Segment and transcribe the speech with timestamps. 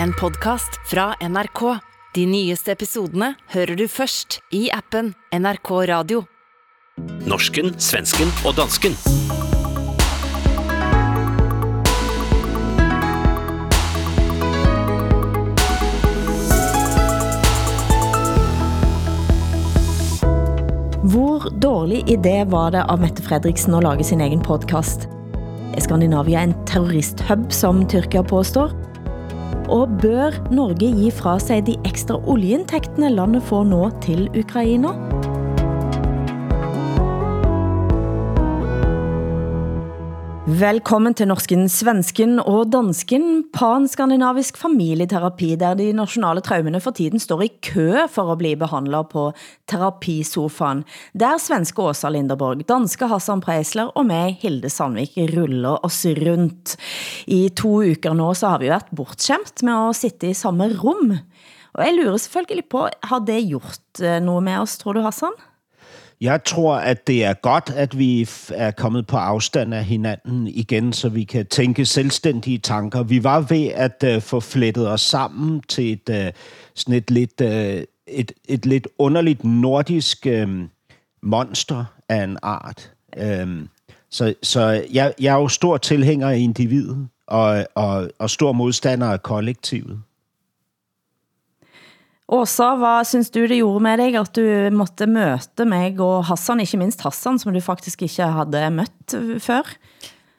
[0.00, 1.78] En podcast fra NRK.
[2.14, 6.22] De nyeste episodene hører du først i appen NRK Radio.
[7.28, 8.96] Norsken, svensken og dansken.
[21.12, 25.08] Hvor dårlig idé var det av Mette Fredriksen å lage sin egen podcast?
[25.72, 28.81] Er Skandinavia en terroristhub, som Tyrkia påstår?
[29.72, 34.92] Og bør Norge gi fra sig de ekstra oljeinntektene landet får nå til Ukraina?
[40.52, 47.44] Velkommen til Norsken, Svensken og Dansken, pan-skandinavisk familieterapi, der de nationale traumene for tiden står
[47.46, 49.22] i kø for at blive behandlet på
[49.70, 50.82] terapisofaen.
[51.16, 56.74] Der svenske Åsa Linderborg, danske Hassan Preisler og mig, Hilde Sandvik, ruller os rundt.
[57.24, 61.14] I to uker nå så har vi været bortskæmt med at sitte i samme rum.
[61.72, 65.32] Og jeg lurer selvfølgelig på, har det gjort eh, noget med os, tror du Hassan?
[66.22, 70.92] Jeg tror, at det er godt, at vi er kommet på afstand af hinanden igen,
[70.92, 73.02] så vi kan tænke selvstændige tanker.
[73.02, 76.32] Vi var ved at uh, få flettet os sammen til et, uh,
[76.74, 80.48] sådan et, lidt, uh, et, et lidt underligt nordisk uh,
[81.22, 82.92] monster af en art.
[83.42, 83.68] Um,
[84.10, 89.06] så så jeg, jeg er jo stor tilhænger af individet og, og, og stor modstander
[89.06, 90.02] af kollektivet.
[92.32, 96.60] Åsa, hvad synes du det gjorde med dig, at du måtte møte mig og Hassan,
[96.60, 99.62] ikke minst Hassan, som du faktisk ikke havde mødt før?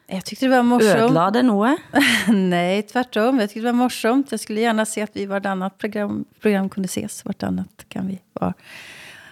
[0.08, 1.00] Jag tyckte det var morsomt.
[1.00, 1.76] Ødela det noget?
[2.28, 3.40] Nej, tvärtom.
[3.40, 4.30] Jag tyckte det var morsomt.
[4.30, 7.24] Jag skulle gärna se att vi vartannat program, program kunde ses.
[7.24, 8.52] Vartannat kan vi vara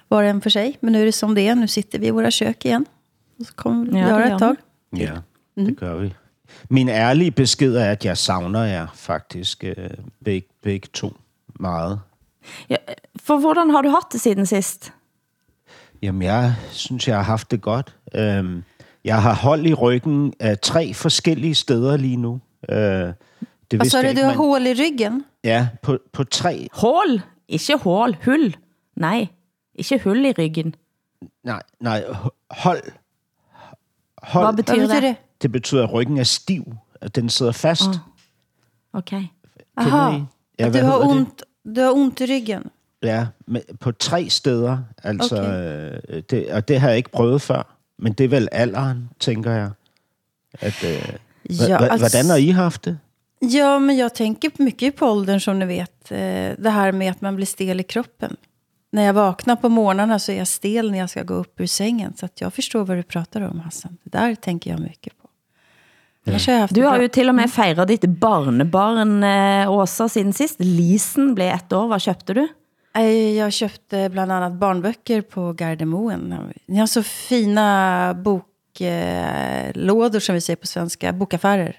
[0.09, 0.79] var en för sig.
[0.81, 1.55] Men nu är det som det är.
[1.55, 2.85] Nu sitter vi i våra kök igen.
[3.41, 4.57] Och så kommer vi Ja, göra ett tag.
[4.91, 5.23] Ja,
[5.55, 6.15] det gør vi.
[6.69, 9.91] Min ærlige besked er, at jeg savner jer faktisk øh,
[10.25, 11.13] begge, begge to
[11.61, 12.01] meget.
[12.71, 12.77] Ja,
[13.17, 14.93] for hvordan har du haft det siden sidst?
[16.03, 17.97] Jamen, jeg synes, jeg har haft det godt.
[18.15, 18.65] Øhm,
[19.05, 22.41] jeg har hold i ryggen af tre forskellige steder lige nu.
[22.69, 23.15] Øh, det
[23.72, 25.25] Vad vidste sa jeg du, har hål i ryggen?
[25.44, 26.69] Ja, på, på tre.
[26.72, 27.21] Hål?
[27.49, 28.56] Ikke hål, hull.
[28.97, 29.27] Nej,
[29.75, 30.75] ikke hull i ryggen.
[31.45, 32.05] Nej, nej,
[32.50, 32.83] hold.
[34.22, 34.47] Hold.
[34.47, 35.03] Hvad betyder, Vad betyder det?
[35.03, 35.16] det?
[35.43, 36.65] Det betyder, at ryggen er stiv.
[37.00, 37.89] At den sidder fast.
[37.89, 37.95] Ah.
[38.93, 39.22] Okay.
[39.77, 40.19] Aha.
[40.59, 41.11] Ja, hvad du har, det?
[41.11, 42.71] ont, du har ont i ryggen?
[43.03, 44.78] Ja, med, på tre steder.
[45.03, 45.93] Altså, Okay.
[46.17, 47.62] øh, det, og det har jeg ikke prøvet før.
[47.99, 49.71] Men det er vel alderen, tænker jeg.
[50.61, 51.15] At, øh,
[51.51, 52.99] Ja, hva, alltså- hvordan har I haft det?
[53.43, 56.11] Ja, men jag tänker mycket på åldern som ni vet.
[56.12, 56.19] Eh,
[56.62, 58.37] Det här med att man blir stel i kroppen.
[58.93, 61.67] När jag vaknar på morgnarna så är jag stel när jag ska gå upp ur
[61.67, 62.15] sängen.
[62.17, 63.97] Så att jag förstår vad du pratar om, Hassan.
[64.05, 65.28] Det där tänker jag mycket på.
[65.28, 70.06] Annars har jag haft Du har jo til og med fejret ditt barnebarn, eh, Åsa,
[70.09, 70.60] siden sist.
[70.60, 71.88] Lisen blev ett år.
[71.88, 72.49] Hvad købte du?
[72.94, 76.34] Eh, Jag köpte bland annat barnböcker på Gardermoen.
[76.69, 81.12] Ni har så fina boklådor, som vi säger på svenska.
[81.12, 81.77] Bokaffärer.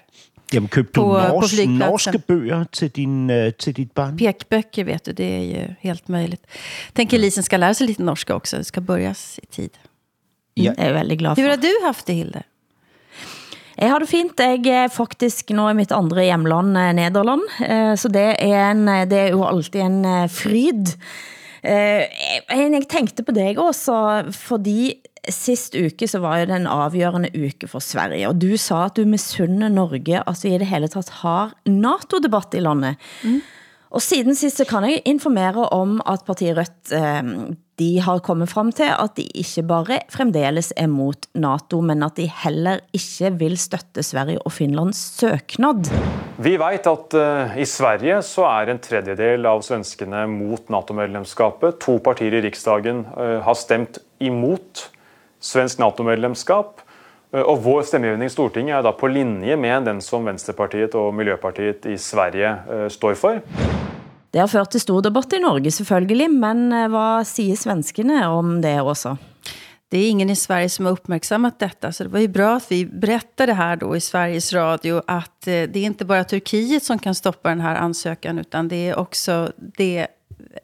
[0.52, 1.78] Jamen, købte du På- på nors, flygpladsen.
[1.78, 4.16] norske bøger til, din, øh, til dit barn?
[4.16, 6.46] Pekböcker vet du, det är ju helt möjligt.
[6.92, 8.56] Tänker Lisen ska lära sig lite norska också.
[8.56, 9.70] Det ska börjas i tid.
[10.56, 10.70] Ja.
[10.70, 12.42] Det er jeg veldig glad Hur har du haft det, Hilde?
[13.78, 14.38] Jeg har det fint.
[14.38, 17.42] Jeg er faktisk nu i mitt andre hjemland, eh, Nederland.
[17.60, 20.94] Eh, så det er, en, eh, det er jo alltid en fryd.
[21.64, 22.04] Eh,
[22.50, 24.94] Jeg tænkte på dig også, fordi
[25.28, 28.96] sist uke så var jo den en afgørende uke for Sverige, og du sa at
[28.98, 32.96] du misunner Norge, altså i det hele taget har NATO-debatt i landet.
[33.24, 33.40] Mm.
[33.94, 38.50] Og siden sidst så kan jeg informere om, at partiet Rødt, eh, de har kommet
[38.50, 43.30] frem til, at de ikke bare fremdeles er mot NATO, men at de heller ikke
[43.38, 45.90] vil støtte Sverige og Finlands søknad.
[46.42, 51.78] Vi vet at eh, i Sverige så er en tredjedel av svenskene mot NATO-medlemskapet.
[51.86, 54.88] To partier i riksdagen eh, har stemt imot
[55.38, 56.82] svensk NATO-medlemskap.
[57.34, 61.14] Eh, Og vår stemmegivning i Stortinget er da på linje med den som Venstrepartiet og
[61.14, 63.42] Miljøpartiet i Sverige eh, står for.
[64.30, 68.60] Det har ført til stor debatt i Norge selvfølgelig, men eh, hvad siger svenskene om
[68.62, 69.16] det også?
[69.90, 71.92] Det är ingen i Sverige som har uppmärksammat detta.
[71.92, 75.76] Så det var ju bra att vi berättade här då i Sveriges Radio att det
[75.76, 78.38] är inte bara Turkiet som kan stoppa den här ansökan.
[78.38, 80.06] Utan det är också det,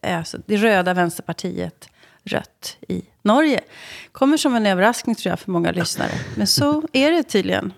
[0.03, 1.89] alltså det röda vänsterpartiet
[2.25, 3.61] rött i Norge.
[4.13, 6.13] Kommer som en överraskning tror jag för många lyssnare.
[6.37, 7.73] Men så är det tydligen.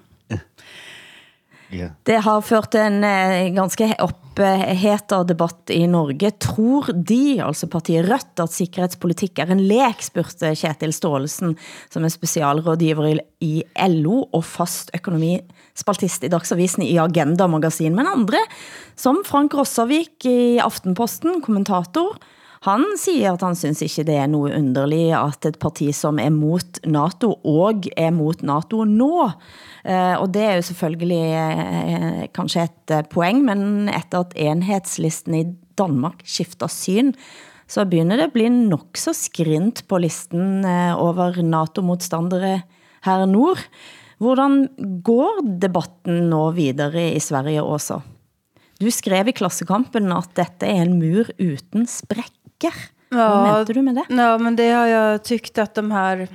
[1.73, 1.89] Ja.
[2.03, 6.31] Det har ført en eh, ganske opphetet debatt i Norge.
[6.31, 11.55] Tror de, altså partiet Rødt, at sikkerhedspolitik er en lek, spurgte Kjetil Stålesen,
[11.93, 13.55] som er specialrådgiver i,
[13.89, 17.97] LO og fast økonomispaltist i Dagsavisen i Agenda Magasin.
[17.97, 18.45] Men andre,
[18.93, 22.21] som Frank Rossavik i Aftenposten, kommentator,
[22.63, 26.31] han siger, at han synes ikke det er noget underligt, at et parti, som er
[26.31, 29.31] mot NATO, og er mot NATO nå,
[29.83, 35.35] Eh, og det er jo selvfølgelig eh, kanskje et eh, poeng, men efter at enhedslisten
[35.35, 35.47] i
[35.79, 37.11] Danmark skifter syn,
[37.67, 42.61] så begynder det at blive nok så skrint på listen eh, over NATO-modstandere
[43.03, 43.65] her nord.
[44.23, 44.69] Hvordan
[45.03, 47.99] går debatten nå videre i Sverige også?
[48.79, 52.42] Du skrev i Klassekampen at dette er en mur uden sprækker.
[53.09, 54.05] Hvad ja, mente du med det?
[54.09, 56.29] Ja, men det har jag tyckt att de här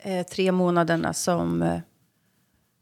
[0.00, 1.78] eh, tre månaderna som eh,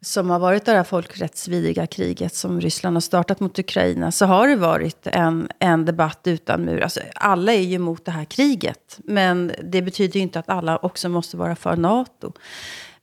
[0.06, 4.48] som har varit det här folkrättsvidriga kriget som Ryssland har startat mot Ukraina så har
[4.48, 6.80] det varit en, en debatt utan mur.
[6.80, 10.76] Alltså, alla är ju emot det här kriget, men det betyder ju inte att alla
[10.76, 12.32] också måste vara för NATO.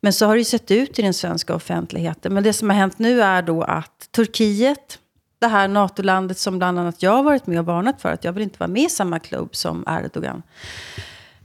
[0.02, 2.34] Men så har det ju sett ut i den svenska offentligheten.
[2.34, 5.00] Men det som har hänt nu är då att Turkiet,
[5.44, 8.34] det här NATO-landet som bland annat jag har varit med och varnat för, att jag
[8.34, 10.44] vill inte vara med i samma klubb som Erdogan,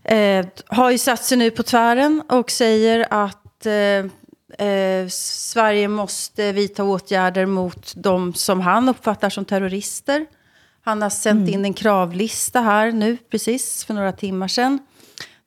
[0.04, 6.52] eh, har ju satt sig nu på tvären och säger att eh, eh, Sverige måste
[6.52, 10.26] vidta åtgärder mot de som han uppfattar som terrorister.
[10.84, 11.54] Han har sänt mm.
[11.54, 14.78] in en kravlista här nu, precis för några timmar sedan.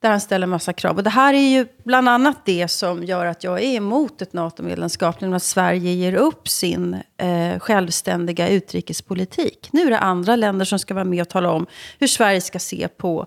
[0.01, 0.97] Där han ställer massa krav.
[0.97, 4.33] Och det här är ju bland annat det som gör att jag är emot ett
[4.33, 5.21] NATO-medlemskap.
[5.21, 9.69] Nämligen att Sverige ger upp sin eh, självständiga utrikespolitik.
[9.71, 11.65] Nu är det andra länder som ska vara med och tala om
[11.99, 13.25] hur Sverige ska se på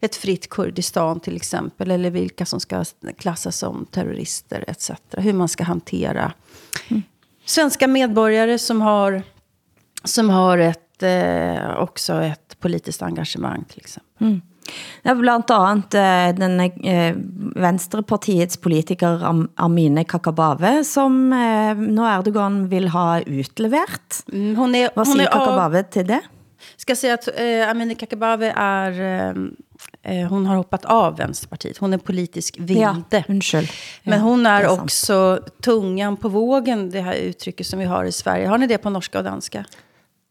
[0.00, 1.90] ett fritt Kurdistan till exempel.
[1.90, 2.84] Eller vilka som ska
[3.18, 4.90] klassas som terrorister etc.
[5.10, 6.32] Hur man ska hantera
[6.88, 7.02] mm.
[7.44, 9.22] svenska medborgare som har,
[10.04, 14.26] som har ett, eh, också ett politiskt engagemang till exempel.
[14.26, 14.42] Mm.
[15.02, 17.14] Ja, blandt andet eh, den eh,
[17.56, 24.22] Venstrepartiets politiker Am Amine Kakabave, som eh, nu Erdogan vil ha utlevert.
[24.32, 26.20] Mm, hun er, Hvad siger Kakabave til det?
[26.76, 29.00] Ska säga att eh, Amine Kakabave är...
[29.00, 29.34] Eh,
[30.02, 31.78] eh, hon har hoppat av Vänsterpartiet.
[31.78, 33.04] Hon är politisk vilde.
[33.10, 33.68] Ja, undskyld.
[34.02, 38.12] Men hon är, är också tungan på vågen, det här uttrycket som vi har i
[38.12, 38.46] Sverige.
[38.46, 39.64] Har ni det på norska och danska?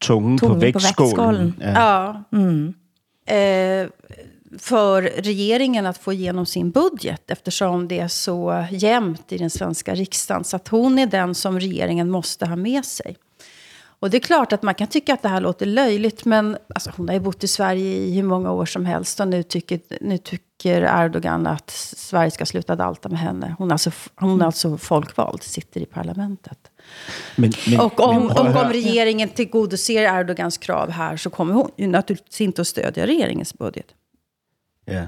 [0.06, 1.54] Tungen, Tungen på vægtskålen.
[1.60, 1.72] Ja.
[1.74, 2.24] ja.
[2.38, 2.74] Mm.
[3.26, 3.88] Eh,
[4.58, 9.94] för regeringen att få igenom sin budget eftersom det är så jämnt i den svenska
[9.94, 10.44] riksdagen.
[10.44, 13.16] Så att hon är den som regeringen måste ha med sig.
[14.04, 16.92] Och det är klart att man kan tycka att det här låter löjligt, men alltså,
[16.96, 19.80] hon har ju bott i Sverige i hur många år som helst och nu tycker,
[20.00, 23.54] nu tycker Erdogan att Sverige ska sluta dalta med henne.
[23.58, 26.58] Hon är alltså, hon är alltså folkvald, sitter i parlamentet.
[27.36, 31.70] Men, men, och om, men, och om regeringen tillgodoser Erdogans krav här så kommer hon
[31.78, 33.94] ju naturligtvis inte att stödja regeringens budget.
[34.86, 35.06] Ja.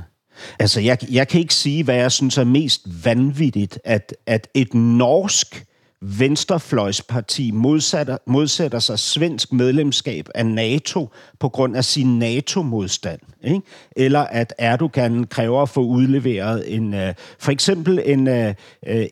[0.58, 4.74] Altså, jeg, jeg kan ikke sige, hvad jeg synes er mest vanvittigt, at, at et
[4.74, 5.64] norsk
[6.02, 11.08] venstrefløjsparti modsætter, modsætter sig svensk medlemskab af NATO
[11.40, 13.20] på grund af sin NATO-modstand.
[13.44, 13.60] Ikke?
[13.96, 17.00] Eller at Erdogan kræver at få udleveret en, uh,
[17.38, 18.52] for eksempel en, uh,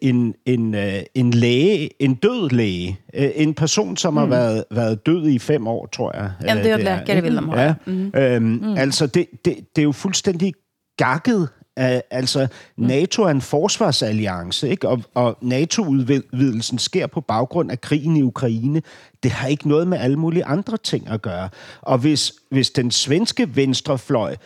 [0.03, 0.81] en, en, uh,
[1.15, 4.19] en læge, en død læge, uh, en person, som mm.
[4.19, 6.31] har været, været død i fem år, tror jeg.
[6.41, 7.75] En død læge, vil de Ja.
[7.87, 8.13] Mm.
[8.17, 8.75] Øhm, mm.
[8.77, 10.53] Altså, det, det, det er jo fuldstændig
[10.97, 14.89] gakket altså, NATO er en forsvarsalliance, ikke?
[14.89, 18.83] Og, og NATO-udvidelsen sker på baggrund af krigen i Ukraine.
[19.23, 21.49] Det har ikke noget med alle mulige andre ting at gøre.
[21.81, 24.37] Og hvis, hvis den svenske venstrefløj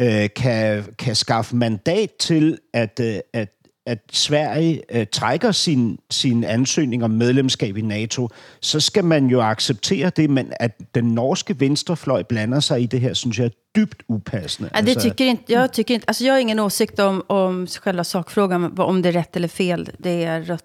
[0.00, 3.48] uh, kan, kan skaffe mandat til, at, uh, at
[3.88, 8.28] at Sverige øh, trækker sin, sin ansøgning om medlemskab i NATO,
[8.60, 13.00] så skal man jo acceptere det, men at den norske venstrefløj blander sig i det
[13.00, 14.70] her, synes jeg er dybt upassende.
[14.74, 17.66] Ja, det alltså, tycker inte, jag, tycker inte, alltså jag har ingen åsikt om, om
[17.66, 20.64] själva sakfrågan, om det är rätt eller fel, det är Rött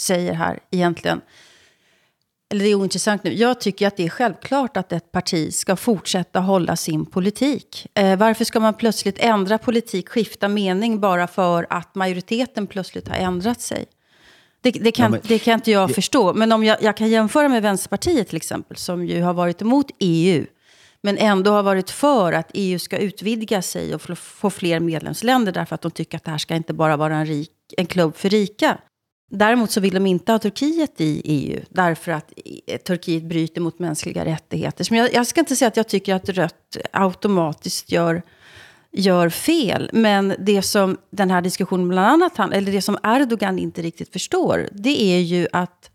[0.00, 1.20] säger här egentligen
[2.54, 3.32] eller det är ointressant nu.
[3.32, 7.86] Jag tycker att det är självklart att ett parti ska fortsätta hålla sin politik.
[7.94, 13.16] Eh, varför ska man plötsligt ändra politik, skifta mening bara för att majoriteten plötsligt har
[13.16, 13.86] ändrat sig?
[14.60, 16.34] Det, det, kan, ja, men, det kan inte jag det, förstå.
[16.34, 19.86] Men om jag, jag kan jämföra med Vänsterpartiet till exempel, som ju har varit emot
[19.98, 20.46] EU,
[21.02, 25.74] men ändå har varit för att EU ska utvidga sig och få fler medlemsländer därför
[25.74, 28.28] att de tycker att det här ska inte bara vara en, rik, en klubb för
[28.28, 28.78] rika.
[29.30, 32.32] Däremot så vill de inte ha Turkiet i EU, därför att
[32.66, 34.84] eh, Turkiet bryter mot mänskliga rättigheter.
[34.84, 38.22] Som jag, jag ska inte säga att jag tycker att rött automatiskt gör,
[38.92, 43.82] gör fel, men det som den här diskussionen bland annat eller det som Erdogan inte
[43.82, 45.90] riktigt förstår, det är ju att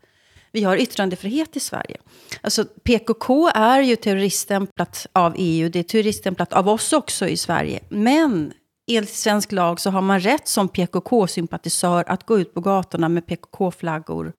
[0.52, 1.96] Vi har yttrandefrihet i Sverige.
[2.40, 7.80] Alltså PKK är ju terroriststämplat av EU, det är terroriststämplat av oss också i Sverige.
[7.88, 8.52] Men
[8.96, 13.26] enligt svensk lag så har man rätt som PKK-sympatisör att gå ut på gatorna med
[13.26, 14.32] PKK-flaggor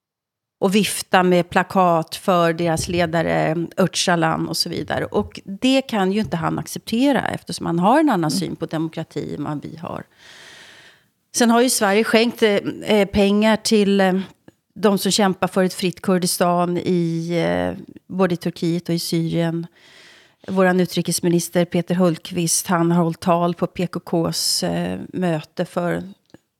[0.62, 5.05] och vifta med plakat för deras ledare Öcalan och så vidare.
[5.05, 9.36] Och det kan ju inte han acceptera eftersom han har en annan syn på demokrati
[9.36, 10.03] än vad vi har.
[11.36, 14.20] Sen har ju Sverige skänkt eh, pengar till eh,
[14.74, 19.67] de som kämpar för ett fritt Kurdistan i eh, både i Turkiet och i Syrien.
[20.48, 26.03] Vår utrikesminister Peter Hultqvist, han har hållit tal på PKKs eh, möte för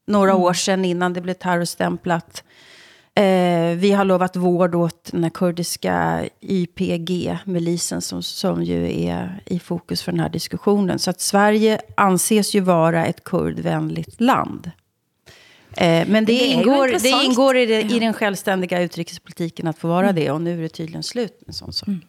[0.08, 2.44] några år sedan innan det blev terrorstämplat.
[3.16, 9.60] Eh, vi har lovat vård åt den här kurdiska YPG-milisen som, som ju är i
[9.60, 11.00] fokus för den här diskussionen.
[11.00, 14.72] Så att Sverige anses ju vara ett kurdvänligt land.
[15.78, 19.88] Eh, men det, det ingår, det ingår i, det, i den självständiga utrikespolitiken att få
[19.88, 20.16] vara mm.
[20.16, 20.32] det.
[20.32, 21.88] Och nu är det tydligen slut med sån sak.
[21.88, 22.02] Mm.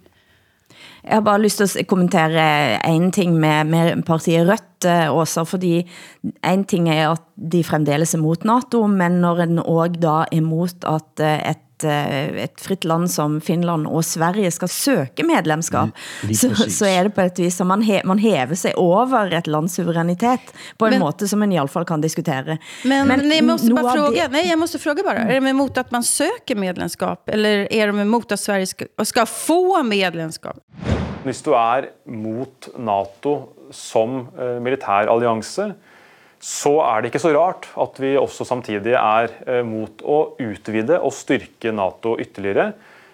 [1.02, 2.44] Jeg har bare lyst til at kommentere
[2.86, 5.82] en ting med, med partiet Rødt eh, også, fordi
[6.46, 10.46] en ting er at de fremdeles er mot NATO, men når en også da er
[10.46, 15.26] mot at eh, et et Eh, et fritt land som Finland og Sverige skal søge
[15.26, 15.92] medlemskap,
[16.34, 19.46] så, så er det på et vis, som man, he, man hever sig over et
[19.50, 22.58] lands suveränitet på en men, måte som man i alla fall kan diskutera.
[22.84, 24.32] Men, men jag måste bara fråga, det...
[24.32, 28.00] nej, jag måste fråga bara, är de emot att man söker medlemskap eller är de
[28.00, 30.56] emot att Sverige ska, ska få medlemskap?
[31.22, 33.36] Hvis du er mot NATO
[33.70, 35.68] som eh, militær allianse,
[36.42, 40.99] så er det ikke så rart at vi også samtidig er eh, mot å utvide
[40.99, 42.72] og styrke Nato ytterligere.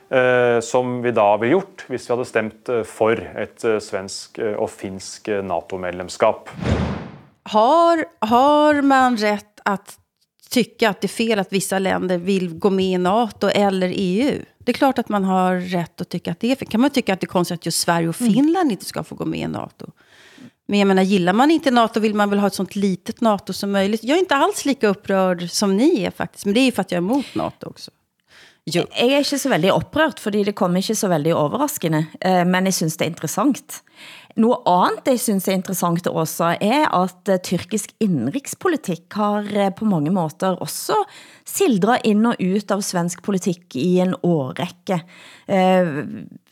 [0.08, 4.70] Eh, som vi da ville gjort hvis vi hadde stemt eh, for et svensk og
[4.72, 6.48] finsk Nato-medlemskap.
[7.52, 9.98] Har, har man rätt att
[10.50, 14.42] tycka att det är fel att vissa länder vill gå med i NATO eller EU?
[14.58, 16.68] Det är klart att man har rätt att tycka att det är fel.
[16.68, 19.14] Kan man tycka att det är konstigt att just Sverige och Finland inte ska få
[19.14, 19.86] gå med i NATO?
[20.68, 23.52] Men jag menar, gillar man inte NATO vill man väl ha ett sånt litet NATO
[23.52, 24.04] som möjligt.
[24.04, 26.44] Jag är inte alls lika upprörd som ni är faktiskt.
[26.44, 27.90] Men det är ju för att jag är emot NATO också.
[28.68, 28.84] Jo.
[28.92, 32.68] Jeg er ikke så veldig oprørt, fordi det kommer ikke så veldig overraskende, eh, men
[32.68, 33.78] jeg synes det er interessant.
[34.36, 39.88] Noe andet, jeg synes er interessant også, er at eh, tyrkisk indrigspolitik har eh, på
[39.88, 40.98] mange måter også
[41.48, 45.00] sildret ind og ut av svensk politik i en årrække.
[45.48, 46.04] Uh,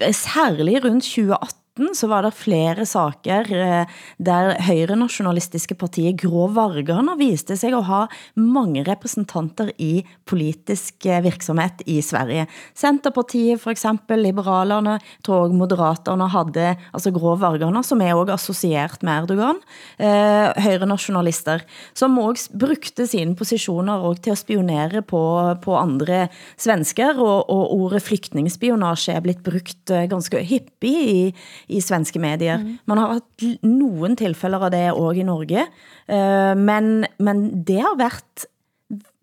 [0.08, 7.16] særligt rundt 2018 så var det flere saker eh, der højre nationalistiske partier Grå Vargerne
[7.20, 8.04] viste sig at ha
[8.40, 12.46] mange representanter i politisk eh, virksomhed i Sverige.
[12.76, 19.12] Centerpartiet for eksempel, Liberalerne, tror Moderaterna havde, altså Grå Vargerne, som er også associeret med
[19.12, 19.60] Erdogan,
[19.98, 21.64] eh, højre nationalister,
[21.94, 25.22] som også brugte sine positioner og til at spionere på,
[25.60, 31.20] på andre svensker, og, og ordet flygtningsspionage er blitt brugt eh, ganske hyppig i,
[31.68, 32.60] i svenske medier.
[32.60, 32.78] Mm.
[32.84, 35.66] Man har haft nogen tilfælder av det også i Norge,
[36.12, 38.46] uh, men, men det har været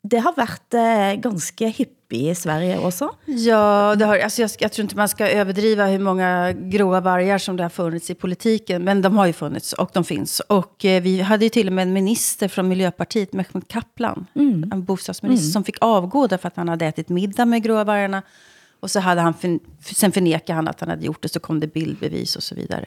[0.03, 3.09] det har varit eh, ganska hippie i Sverige också.
[3.25, 7.37] Ja, det har, alltså jag, jag tror inte man ska överdriva hur många gråa vargar
[7.37, 8.83] som det har funnits i politiken.
[8.83, 10.39] Men de har ju funnits och de finns.
[10.39, 14.71] Och eh, vi hade ju till och med en minister från Miljöpartiet, Mehmet Kaplan, mm.
[14.71, 15.51] en bostadsminister, mm.
[15.51, 18.21] som fick avgå därför att han hade ätit middag med gråa vargarna.
[18.83, 19.33] Och så hade han,
[19.81, 22.85] sen förnekade han att han hade gjort det, så kom det bildbevis och så vidare.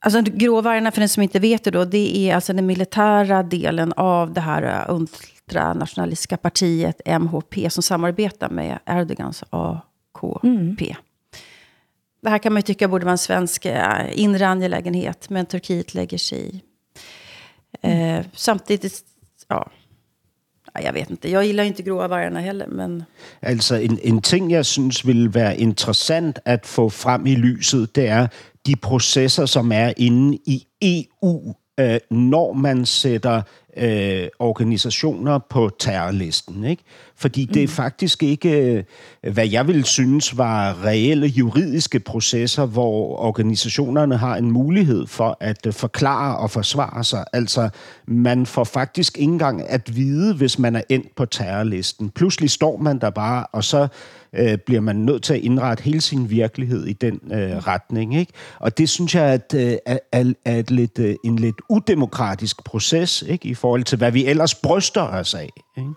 [0.00, 3.92] Alltså gråvargarna, för den som inte vet det då, det är alltså den militära delen
[3.92, 10.46] av det här ultranationalistiska partiet MHP som samarbetar med Erdogans AKP.
[10.48, 10.76] Mm.
[12.22, 15.94] Det här kan man ju tycka borde vara en svensk äh, inre angelägenhet, men Turkiet
[15.94, 16.62] lägger sig i.
[17.82, 18.20] Mm.
[18.20, 19.04] Eh, samtidigt,
[19.48, 19.70] ja,
[20.82, 21.30] jeg vet inte.
[21.30, 23.02] Jeg gillar inte gråa vargarna heller, men...
[23.42, 28.08] Altså, en, en ting, jeg synes vil være interessant at få frem i lyset, det
[28.08, 28.26] er
[28.66, 33.42] de processer, som er inde i EU, øh, når man sætter
[33.76, 36.64] øh, organisationer på terrorlisten.
[36.64, 36.82] Ikke?
[37.16, 37.72] Fordi det er mm.
[37.72, 38.84] faktisk ikke, øh,
[39.32, 45.66] hvad jeg vil synes var reelle juridiske processer, hvor organisationerne har en mulighed for at
[45.66, 47.24] øh, forklare og forsvare sig.
[47.32, 47.68] Altså,
[48.06, 52.10] man får faktisk ikke engang at vide, hvis man er endt på terrorlisten.
[52.10, 53.88] Pludselig står man der bare, og så
[54.36, 58.16] øh, bliver man nødt til at indrette hele sin virkelighed i den øh, retning.
[58.16, 58.32] Ikke?
[58.58, 62.64] Og det synes jeg at, øh, er, er, er et lidt, øh, en lidt udemokratisk
[62.64, 63.48] proces ikke?
[63.48, 65.50] i forhold til, hvad vi ellers bryster os af.
[65.76, 65.90] Ikke?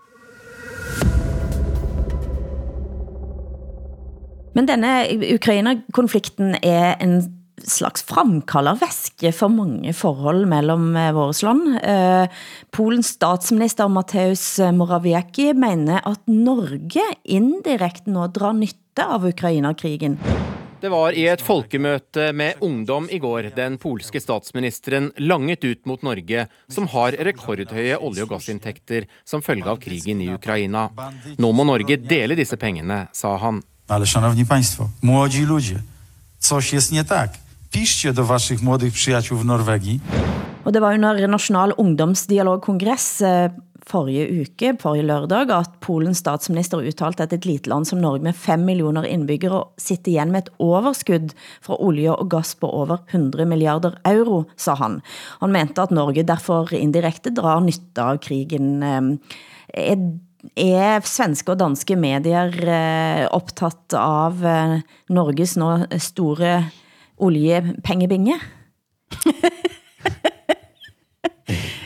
[4.54, 5.04] Men denne
[5.34, 11.80] Ukraina-konflikten er en slags fremkaldervæske for mange forhold mellem eh, vores land.
[11.82, 12.28] Eh,
[12.70, 20.18] Polens statsminister Mateusz Morawiecki mener, at Norge indirekte nå drar nytte av Ukraina-krigen.
[20.80, 26.00] Det var i et folkemøte med ungdom i går den polske statsministeren langet ut mot
[26.00, 30.86] Norge, som har rekordhøje olje- og gassinntekter som følge av krigen i Ukraina.
[31.36, 33.60] Nå må Norge dele disse pengene, sa han.
[33.90, 35.82] Ale szanowni państwo, młodzi ludzie,
[36.38, 37.30] coś jest nie tak.
[37.70, 40.00] Piszcie do waszych młodych przyjaciół w Norwegii.
[40.64, 43.50] Og det var under National ungdomsdialogkongress eh,
[43.86, 48.34] forrige uke, forrige lørdag, at Polens statsminister udtalte, at et lite land som Norge med
[48.34, 51.30] 5 millioner indbyggere sitter igen med et overskud
[51.62, 55.00] fra olie og gas på over 100 milliarder euro, sa han.
[55.40, 58.82] Han mente, at Norge derfor indirekte drar nytte av krigen.
[58.82, 59.00] Eh,
[59.74, 59.96] er,
[60.56, 64.44] er svenske og danske medier eh, optaget av
[65.08, 66.60] Norges nå store
[67.22, 68.40] oljepengebinge?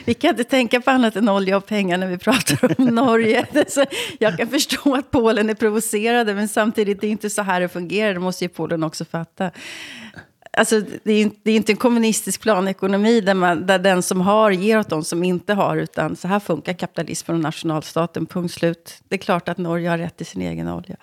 [0.04, 3.46] Vi kan inte tänka på annat än olja och pengar när vi pratar om Norge.
[4.18, 7.68] Jag kan förstå att Polen är provocerade, men samtidigt det är inte så här det
[7.68, 8.14] fungerar.
[8.14, 9.50] Det måste ju Polen också fatta.
[10.56, 14.50] Alltså, det, är, det är inte en kommunistisk planekonomi där, man, där den som har
[14.50, 15.76] ger åt de som inte har.
[15.76, 18.98] Utan så här funkar kapitalismen och nationalstaten, punkt slut.
[19.08, 20.96] Det är klart att Norge har rätt till sin egen olja.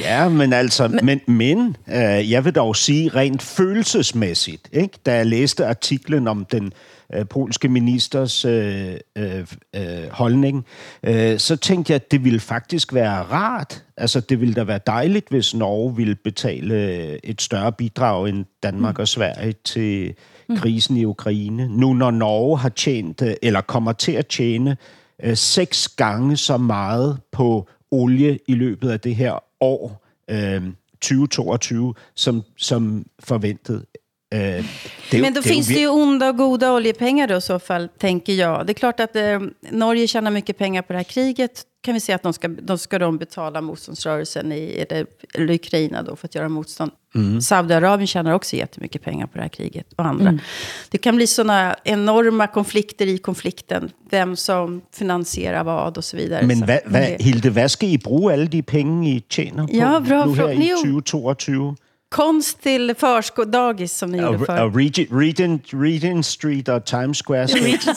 [0.00, 4.98] Ja, men altså, men, men, men øh, jeg vil dog sige rent følelsesmæssigt, ikke?
[5.06, 6.72] da jeg læste artiklen om den
[7.14, 9.46] øh, polske ministers øh, øh,
[9.76, 10.64] øh, holdning,
[11.02, 13.84] øh, så tænkte jeg, at det ville faktisk være rart.
[13.96, 18.98] Altså, det ville da være dejligt, hvis Norge ville betale et større bidrag end Danmark
[18.98, 19.00] mm.
[19.00, 20.14] og Sverige til
[20.56, 21.68] krisen i Ukraine.
[21.68, 24.76] Nu når Norge har tjent, øh, eller kommer til at tjene,
[25.22, 30.62] øh, seks gange så meget på olie i løbet af det her år øh,
[31.00, 33.86] 2022 som, som forventet.
[34.34, 34.40] Øh,
[35.10, 37.88] det Men då det finns det ju onda och goda oljepengar då i så fall,
[37.98, 38.66] tänker jag.
[38.66, 39.40] Det är klart att eh,
[39.70, 41.64] Norge tjänar mycket pengar på det här kriget.
[41.84, 46.02] Kan vi säga att de ska, de ska de betala motståndsrörelsen i eller, eller Ukraina
[46.02, 46.90] då för att göra motstånd.
[47.42, 50.38] Saudiarabien tjänar också jättemycket pengar på det här kriget och andra.
[50.90, 53.90] Det kan bli sådana enorma konflikter i konflikten.
[54.10, 56.46] Vem som finansierar hvad och så vidare.
[56.46, 60.00] Men hvad, det- Hilde, hvad skal I bruge alle de penge, I tjener på Ja,
[60.00, 60.52] bra nu her fråga.
[60.52, 60.76] i Jo.
[60.76, 61.76] 2022?
[62.14, 64.62] Konst till förskott, dagis som ni gjorde förr.
[64.62, 67.88] og Regent, Regent, Regent Street og Times Square Street.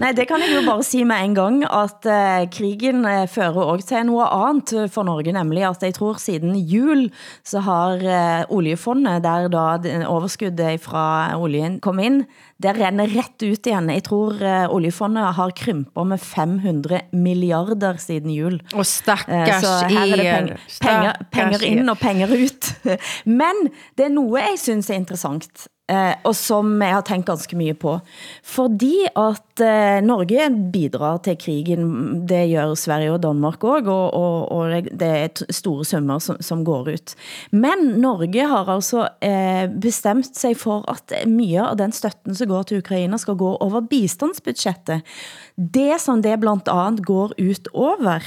[0.00, 3.62] Nej, det kan jeg jo bare sige med en gang, at uh, krigen uh, fører
[3.62, 7.10] også til noget andet øh, for Norge, nemlig at jeg tror siden jul,
[7.44, 12.24] så har uh, oliefondet, der da overskuddet fra olien kom ind,
[12.62, 13.90] det renner ret ut igen.
[13.90, 18.60] Jeg tror uh, oliefondet har krympet med 500 milliarder siden jul.
[18.74, 20.56] Och Eh, stackars Så her er det er.
[20.80, 22.72] penger, penger, ind og penger ut.
[23.40, 23.54] Men
[23.98, 27.74] det er noget, jeg synes er interessant, eh, og som jeg har tænkt ganske mye
[27.74, 27.98] på.
[28.44, 34.52] Fordi at eh, Norge bidrar til krigen, det gør Sverige og Danmark også, og, og,
[34.52, 37.14] og det- er store summer som, som går ut.
[37.52, 42.62] Men Norge har altså eh, bestemt sig for at mye av den støtten som går
[42.62, 45.02] til Ukraina skal gå over bistandsbudgettet.
[45.56, 48.20] Det som det blandt andet går ut over,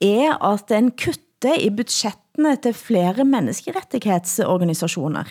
[0.00, 1.70] er at den kutter i
[2.34, 5.24] budgettene til flere menneskerettighedsorganisationer,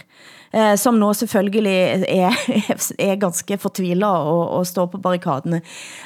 [0.53, 2.31] eh, som nå selvfølgelig er,
[2.99, 5.61] er ganske fortvilet og, og står på barrikaderne.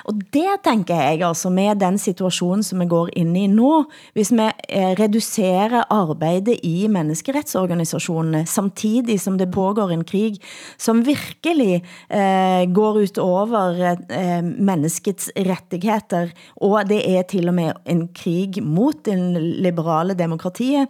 [0.05, 4.31] Og det tænker jeg altså med den situation, som vi går ind i nu, hvis
[4.31, 10.37] vi eh, reducerer arbejdet i menneskerettighedsorganisationerne, samtidig som det pågår en krig,
[10.77, 17.71] som virkelig eh, går ut over eh, menneskets rettigheder, og det er til og med
[17.85, 20.86] en krig mot den liberale demokratiet,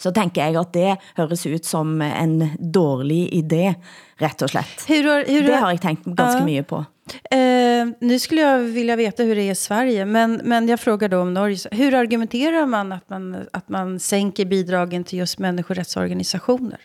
[0.00, 3.74] så tænker jeg at det høres ut som en dårlig idé,
[4.20, 4.86] rett og slett.
[4.88, 6.44] Hur har, hur Det har jeg tænkt ganske Ja.
[6.44, 6.84] mye på.
[7.30, 11.08] Eh, nu skulle jag vilja veta hur det är i Sverige, men, men jag frågar
[11.08, 11.58] då om Norge.
[11.72, 16.78] Hur argumenterar man att, man att man sänker bidragen till just människorättsorganisationer?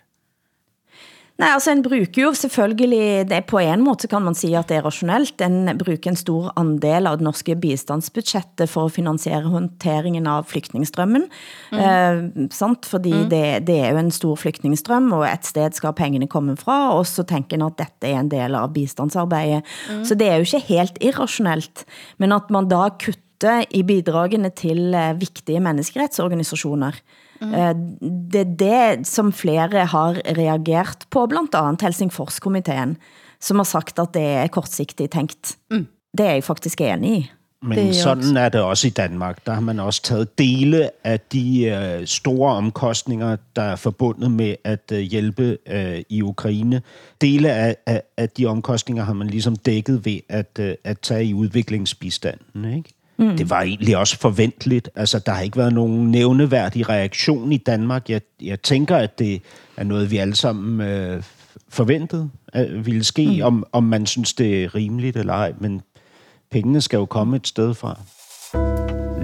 [1.35, 4.77] Nej, altså en bruger jo selvfølgelig, det på en måde kan man sige, at det
[4.77, 5.41] er rationelt.
[5.43, 11.25] En bruger en stor andel av det norske bistandsbudgettet for at finansiere håndteringen av flygtningstrømmen.
[11.73, 11.81] Mm.
[11.81, 12.87] Eh, sant?
[12.87, 13.27] Fordi mm.
[13.33, 17.03] det, det er jo en stor flygtningstrøm, og et sted skal pengene komme fra, og
[17.09, 19.67] så tænker en at dette er en del av bistandsarbejdet.
[19.91, 20.05] Mm.
[20.07, 21.83] Så det er jo ikke helt irrationelt,
[22.15, 26.95] men at man da kutter i bidragene til eh, vigtige menneskeretsorganisationer.
[26.95, 27.24] Mm.
[27.41, 28.55] Det er
[28.95, 32.97] det, som flere har reagert på, blandt andet Helsingforskomiteen,
[33.41, 35.57] som har sagt, at det er kortsigtigt tænkt.
[35.71, 35.87] Mm.
[36.17, 37.31] Det er jeg faktisk enig i.
[37.63, 39.45] Men Det er sådan også- er det også i Danmark.
[39.45, 44.55] Der har man også taget dele af de øh, store omkostninger, der er forbundet med
[44.63, 46.81] at øh, hjælpe øh, i Ukraine.
[47.21, 51.25] Dele af, af, af de omkostninger har man ligesom dækket ved at, øh, at tage
[51.25, 52.75] i udviklingsbistanden.
[52.77, 52.93] Ikke?
[53.17, 53.37] Mm.
[53.37, 54.89] Det var egentlig også forventeligt.
[54.95, 58.09] Altså, der har ikke været nogen nævneværdig reaktion i Danmark.
[58.09, 59.41] Jeg, jeg tænker, at det
[59.77, 61.23] er noget, vi alle sammen øh,
[61.69, 63.41] forventede at ville ske, mm.
[63.41, 65.53] om, om man synes, det er rimeligt eller ej.
[65.59, 65.81] Men
[66.51, 67.99] pengene skal jo komme et sted fra.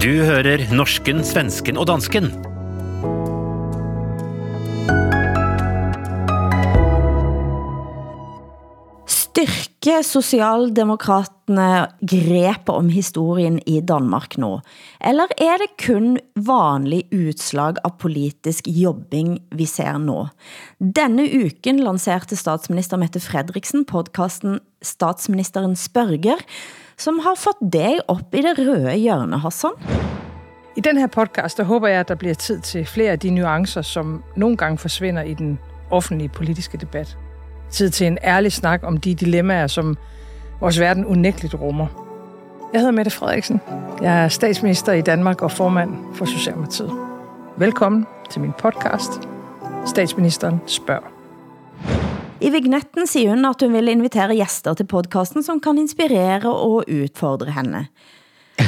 [0.02, 2.24] Du hører norsken, svensken og dansken.
[9.06, 10.02] Styrke
[11.52, 14.60] omfattende greb om historien i Danmark nu?
[15.00, 20.28] Eller er det kun vanlig utslag av politisk jobbing vi ser nu?
[20.78, 26.40] Denne uken lancerte statsminister Mette Fredriksen podcasten Statsministeren spørger,
[26.98, 29.76] som har fått dig op i det røde hjørne, Hassan.
[30.76, 33.30] I den her podcast, der håber jeg, at der bliver tid til flere af de
[33.30, 35.58] nuancer, som nogle gange forsvinder i den
[35.90, 37.16] offentlige politiske debat.
[37.70, 39.96] Tid til en ærlig snak om de dilemmaer, som
[40.62, 41.86] vores verden unægteligt rummer.
[42.72, 43.60] Jeg hedder Mette Frederiksen.
[44.02, 46.92] Jeg er statsminister i Danmark og formand for Socialdemokratiet.
[47.56, 49.12] Velkommen til min podcast,
[49.86, 51.10] Statsministeren spørger.
[52.40, 56.84] I vignetten siger hun, at hun vil invitere gæster til podcasten, som kan inspirere og
[56.86, 57.86] udfordre henne.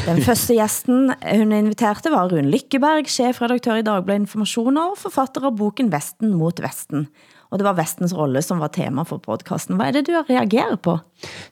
[0.06, 5.56] Den første gæsten hun inviterte var Rune Lykkeberg, chefredaktør i Dagbladet Information og forfatter av
[5.56, 7.06] boken Vesten mot Vesten.
[7.54, 9.76] Og det var Vestens rolle, som var tema for podcasten.
[9.76, 10.98] Hvad er det, du reagerer på?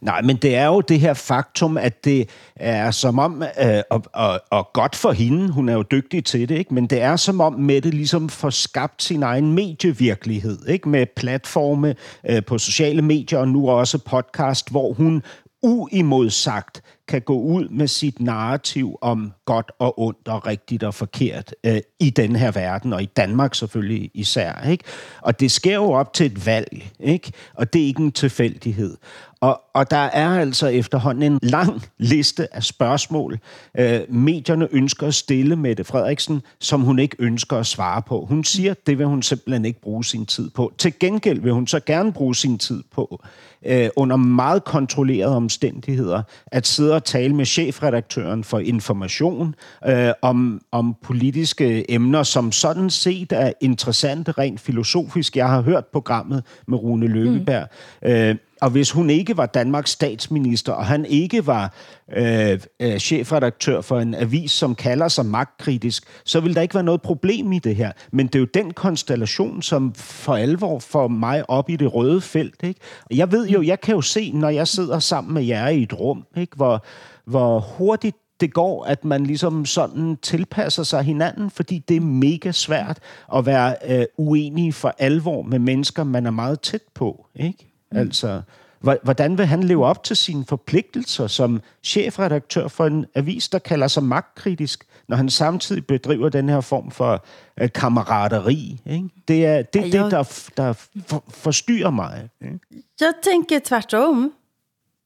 [0.00, 4.02] Nej, men det er jo det her faktum, at det er som om, øh, og,
[4.12, 6.74] og, og godt for hende, hun er jo dygtig til det, ikke?
[6.74, 10.88] men det er som om Mette ligesom får skabt sin egen medievirkelighed, ikke?
[10.88, 11.94] med platforme
[12.30, 15.22] øh, på sociale medier og nu også podcast, hvor hun
[15.62, 16.82] uimodsagt
[17.12, 21.81] kan gå ud med sit narrativ om godt og ondt og rigtigt og forkert øh,
[22.01, 24.68] i den her verden, og i Danmark selvfølgelig især.
[24.68, 24.85] Ikke?
[25.20, 27.33] Og det sker jo op til et valg, ikke?
[27.55, 28.96] og det er ikke en tilfældighed.
[29.40, 33.38] Og, og der er altså efterhånden en lang liste af spørgsmål,
[33.79, 38.25] øh, medierne ønsker at stille Mette Frederiksen, som hun ikke ønsker at svare på.
[38.25, 40.72] Hun siger, det vil hun simpelthen ikke bruge sin tid på.
[40.79, 43.22] Til gengæld vil hun så gerne bruge sin tid på,
[43.66, 49.55] øh, under meget kontrollerede omstændigheder, at sidde og tale med chefredaktøren for information
[49.87, 55.37] øh, om, om politiske emner, som sådan set er interessante rent filosofisk.
[55.37, 57.66] Jeg har hørt programmet med Rune Løkkeberg.
[58.03, 58.09] Mm.
[58.09, 61.75] Øh, og hvis hun ikke var Danmarks statsminister, og han ikke var
[62.16, 66.85] øh, øh, chefredaktør for en avis, som kalder sig magtkritisk, så ville der ikke være
[66.85, 67.92] noget problem i det her.
[68.12, 72.20] Men det er jo den konstellation, som for alvor får mig op i det røde
[72.20, 72.62] felt.
[72.62, 72.81] Ikke?
[73.11, 75.92] Jeg ved jo, jeg kan jo se, når jeg sidder sammen med jer i et
[76.01, 76.57] rum, ikke?
[76.57, 76.85] Hvor,
[77.25, 82.53] hvor hurtigt det går, at man ligesom sådan tilpasser sig hinanden, fordi det er mega
[82.53, 82.98] svært
[83.35, 87.27] at være øh, uenig for alvor med mennesker, man er meget tæt på.
[87.35, 87.72] Ikke?
[87.92, 87.98] Mm.
[87.98, 88.42] Altså,
[88.83, 93.87] hvordan vil han leve op til sine forpligtelser som chefredaktør for en avis, der kalder
[93.88, 97.25] sig magtkritisk, når han samtidig bedriver den her form for
[97.61, 98.81] øh, kammerateri?
[98.87, 99.09] Ikke?
[99.29, 100.25] Det er det, Jeg- det der,
[100.57, 100.73] der
[101.07, 102.29] for, forstyrrer mig.
[102.42, 102.59] Ikke?
[103.01, 104.33] Jag tänker tvärtom.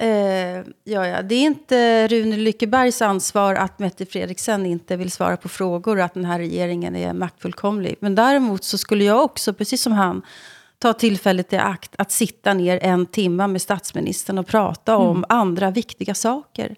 [0.03, 0.09] Eh,
[0.85, 1.23] ja, ja.
[1.23, 6.05] Det är inte Rune Lyckebergs ansvar att Mette Fredriksen inte vill svara på frågor och
[6.05, 7.97] att den här regeringen är maktfullkomlig.
[8.01, 10.23] Men däremot så skulle jag också, precis som han,
[10.79, 15.71] ta tillfället i akt att sitta ner en timme med statsministern och prata om andra
[15.71, 16.77] viktiga saker.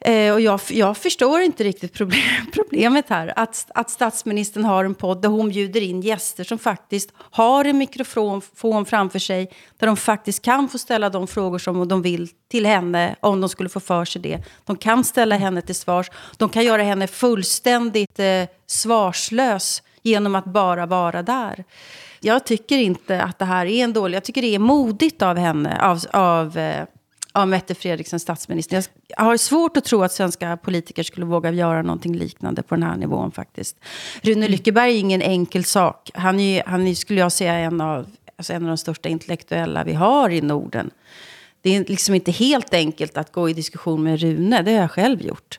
[0.00, 3.32] Eh, och jag, jag förstår inte riktigt problem, problemet här.
[3.36, 7.78] Att, att statsministern har en podd där hon bjuder in gäster som faktiskt har en
[7.78, 9.50] mikrofon framför sig.
[9.78, 13.48] Där de faktiskt kan få ställa de frågor som de vill till henne om de
[13.48, 14.42] skulle få för sig det.
[14.64, 16.10] De kan ställa henne till svars.
[16.36, 21.64] De kan göra henne fullständigt eh, svarslös genom att bara vara där.
[22.20, 24.16] Jag tycker inte att det här är en dålig...
[24.16, 26.84] Jag tycker det är modigt av henne, av, av eh,
[27.32, 28.84] av Mette Fredriksen, statsminister.
[29.08, 32.82] Jag har svårt att tro att svenska politiker skulle våga göra någonting liknande på den
[32.84, 33.76] här nivån faktiskt.
[34.22, 36.10] Rune Lyckeberg är ingen enkel sak.
[36.14, 39.84] Han är, han är skulle jag säga, en av, alltså en av de största intellektuella
[39.84, 40.90] vi har i Norden.
[41.62, 44.62] Det är liksom inte helt enkelt att gå i diskussion med Rune.
[44.62, 45.58] Det har jag själv gjort.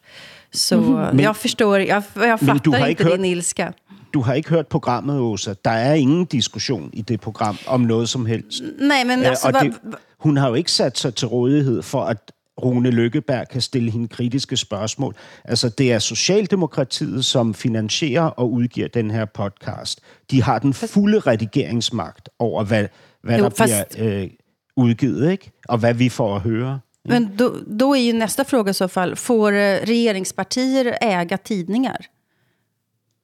[0.51, 3.73] Så Men- jag förstår, jag, jag Men fattar inte hørt- din ilska.
[4.13, 5.53] Du har ikke hørt programmet, Åsa.
[5.65, 8.61] Der er ingen diskussion i det program om noget som helst.
[8.79, 9.73] Nej, men Øh, alltså, og det,
[10.19, 12.31] hun har jo ikke sat sig til rådighed for, at
[12.63, 15.15] Rune Lykkeberg kan stille hende kritiske spørgsmål.
[15.45, 19.99] Altså, det er Socialdemokratiet, som finansierer og udgiver den her podcast.
[20.31, 22.85] De har den fulde redigeringsmagt over, hvad,
[23.23, 24.29] hvad Jo, der fast- bliver øh,
[24.77, 25.51] udgivet, ikke?
[25.67, 26.79] Og hvad vi får at høre.
[27.05, 32.05] Men då, då är ju nästa fråga i så fall, får eh, regeringspartier äga tidningar?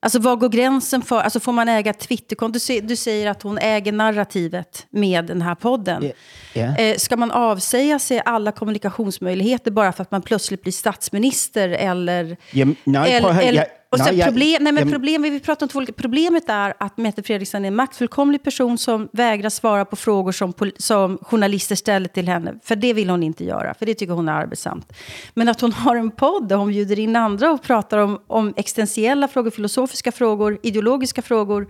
[0.06, 2.60] Alltså vad går gränsen för, alltså får man äga Twitterkonto?
[2.68, 6.04] Du, du säger att hon äger narrativet med den här podden.
[6.04, 6.12] Ja.
[6.62, 6.78] Ja.
[6.78, 12.38] Eh, ska man avsäga sig alla kommunikationsmöjligheter bara för att man plötsligt blir statsminister eller...
[12.52, 13.66] Jamen, nej, eller, eller,
[14.00, 16.74] och sen nej, problem, nej, men jamen- problem, vi pratar om två olika, problemet är
[16.78, 21.76] att Mette Fredriksson är en maktfullkomlig person som vägrar svara på frågor som, som journalister
[21.76, 22.54] ställer till henne.
[22.64, 24.94] För det vill hon inte göra, för det tycker hon är arbetsamt.
[25.34, 28.54] Men att hon har en podd där hon bjuder in andra och pratar om, om
[28.58, 31.68] existentiella frågor, filosofiska frågor, ideologiska frågor,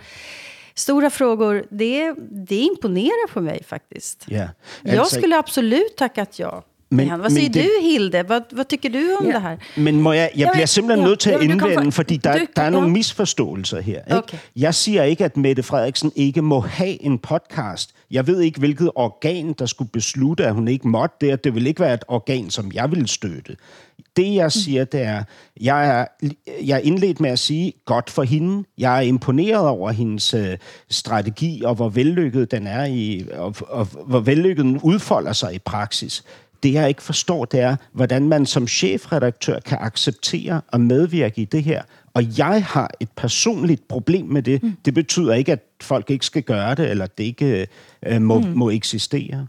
[0.74, 4.26] stora frågor, det, det imponerar på mig faktiskt.
[4.28, 4.48] Ja.
[4.82, 6.64] Jag skulle absolut tackat ja.
[6.90, 8.24] Men- Men, Vad men säger det- du, Hilde?
[8.28, 9.32] Vad, vad tycker du om Ja.
[9.34, 9.58] det här?
[9.78, 12.18] Men må jeg, jeg Jamen, bliver simpelthen ja, nødt til at kan indvende, få- fordi
[12.18, 12.94] der, du- der er nogle ja.
[12.94, 14.00] misforståelser her.
[14.00, 14.18] Ikke?
[14.18, 14.38] Okay.
[14.56, 17.90] Jeg siger ikke, at Mette Frederiksen ikke må have en podcast.
[18.12, 21.44] Jeg ved ikke, hvilket organ, der skulle beslutte, at hun ikke måtte det.
[21.44, 23.56] Det vil ikke være et organ, som jeg vil støtte.
[24.18, 25.24] Det, jeg siger, det er,
[25.62, 26.06] jeg er,
[26.66, 28.64] jeg er indledt med at sige, godt for hende.
[28.78, 30.58] Jeg er imponeret over hendes øh,
[30.90, 35.60] strategi, og hvor vellykket den er, i, og, og hvor vellykket den udfolder sig i
[35.60, 36.24] praksis.
[36.66, 41.46] Det, jeg ikke forstår, det er, hvordan man som chefredaktør kan acceptere og medvirke i
[41.46, 41.82] det her.
[42.14, 44.62] Og jeg har et personligt problem med det.
[44.86, 47.68] Det betyder ikke, at folk ikke skal gøre det, eller det ikke
[48.06, 48.46] øh, må, mm.
[48.56, 49.48] må eksistere.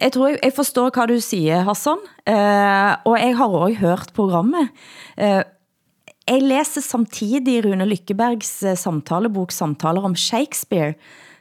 [0.00, 2.02] Jeg tror jeg forstår, hvad du siger, Hassan.
[2.30, 4.68] Uh, og jeg har også hørt programmet.
[5.18, 5.42] Uh,
[6.28, 10.94] jeg læser samtidig Rune Lykkebergs uh, samtalebok Samtaler om Shakespeare,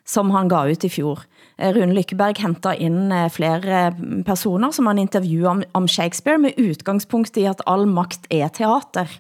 [0.06, 1.24] som han gav ut i fjor.
[1.62, 6.58] Rune Lykkeberg henter ind eh, flere mm, personer, som han interviewer om, om Shakespeare, med
[6.60, 9.12] udgangspunkt i, at all magt er teater.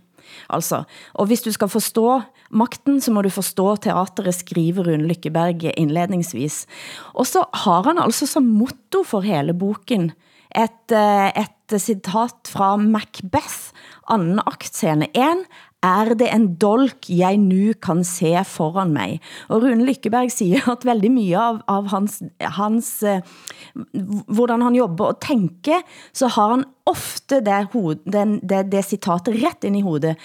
[0.49, 5.71] Altså, og hvis du skal forstå magten, så må du forstå teateret, skriver Rune Lykkeberg
[5.77, 6.65] indledningsvis.
[7.13, 10.11] Og så har han altså som motto for hele boken
[10.51, 13.71] et, eh, et citat fra Macbeth,
[14.09, 15.45] anden akt, scene 1,
[15.81, 19.19] er det en dolk, jeg nu kan se foran mig.
[19.49, 23.25] Og Rune Lykkeberg siger, at veldig mye av, av hans, hans eh,
[24.27, 25.81] hvordan han jobber og tænker,
[26.13, 30.15] så har han ofte det, hoved, den, det, det citatet ret ind i hovedet.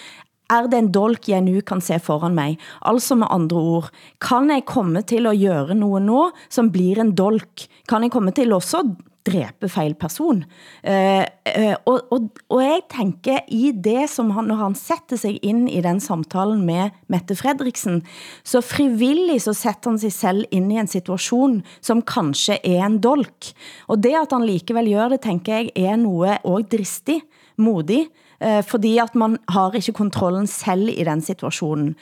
[0.53, 2.59] Er det en dolk, jeg nu kan se foran mig?
[2.87, 3.91] Altså med andre ord,
[4.23, 7.67] kan jeg komme til at gøre noget nu, som blir en dolk?
[7.89, 8.85] Kan jeg komme til også
[9.27, 10.45] drepe fejl person?
[10.85, 11.25] Eh,
[11.59, 15.71] uh, og, og, og jeg tænker i det, som han, når han sætter sig ind
[15.71, 18.03] i den samtalen med Mette Fredriksen,
[18.45, 23.01] så frivillig så sætter han sig selv ind i en situation, som kanskje er en
[23.03, 23.53] dolk.
[23.89, 27.21] Og det, at han likevel gør det, tænker jeg, er noget og dristig,
[27.57, 28.07] modig,
[28.41, 31.95] eh, fordi at man har ikke kontrollen selv i den situationen.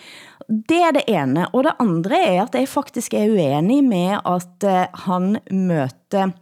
[0.48, 1.48] Det er det ene.
[1.54, 6.34] Og det andre er, at jeg faktisk er uenig med, at eh, han møter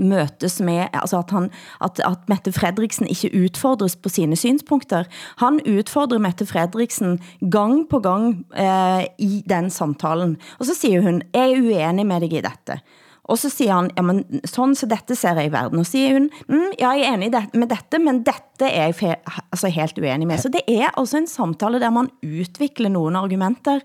[0.00, 1.50] møtes med, altså at, han,
[1.84, 5.04] at, at Mette Fredriksen ikke udfordres på sine synspunkter.
[5.36, 10.36] Han udfordrer Mette Fredriksen gang på gang eh, i den samtalen.
[10.58, 12.80] Og så siger hun, jeg er uenig med dig i dette.
[13.24, 15.78] Og så siger han, ja, men sådan så dette ser jeg i verden.
[15.78, 19.14] Og så siger hun, mm, jeg er enig med dette, men dette er jeg fe,
[19.52, 20.38] altså helt uenig med.
[20.38, 23.78] Så det er altså en samtale, der man udvikler nogle argumenter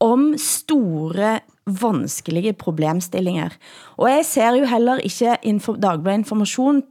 [0.00, 3.56] om store, vanskelige problemstillinger.
[3.96, 6.82] Og jeg ser jo heller ikke info, Dagbladet Information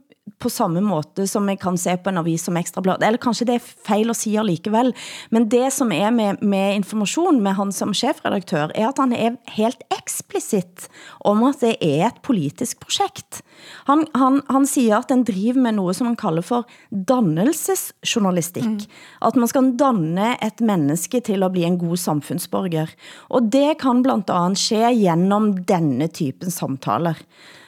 [0.42, 3.04] på samme måte som jeg kan se på en avis som Ekstrablad.
[3.06, 4.92] Eller kanskje det er feil at sige likevel.
[5.30, 9.38] Men det som er med, med information med han som chefredaktør, er at han er
[9.56, 10.88] helt eksplicit
[11.24, 13.42] om at det er et politisk projekt.
[13.86, 18.66] Han, han, han siger at den driver med noget, som han kalder for dannelsesjournalistik.
[18.66, 18.80] Mm.
[19.22, 22.92] At man skal danne et menneske til at blive en god samfundsborger.
[23.28, 27.16] Og det kan blandt andet ske gennem denne typen samtaler.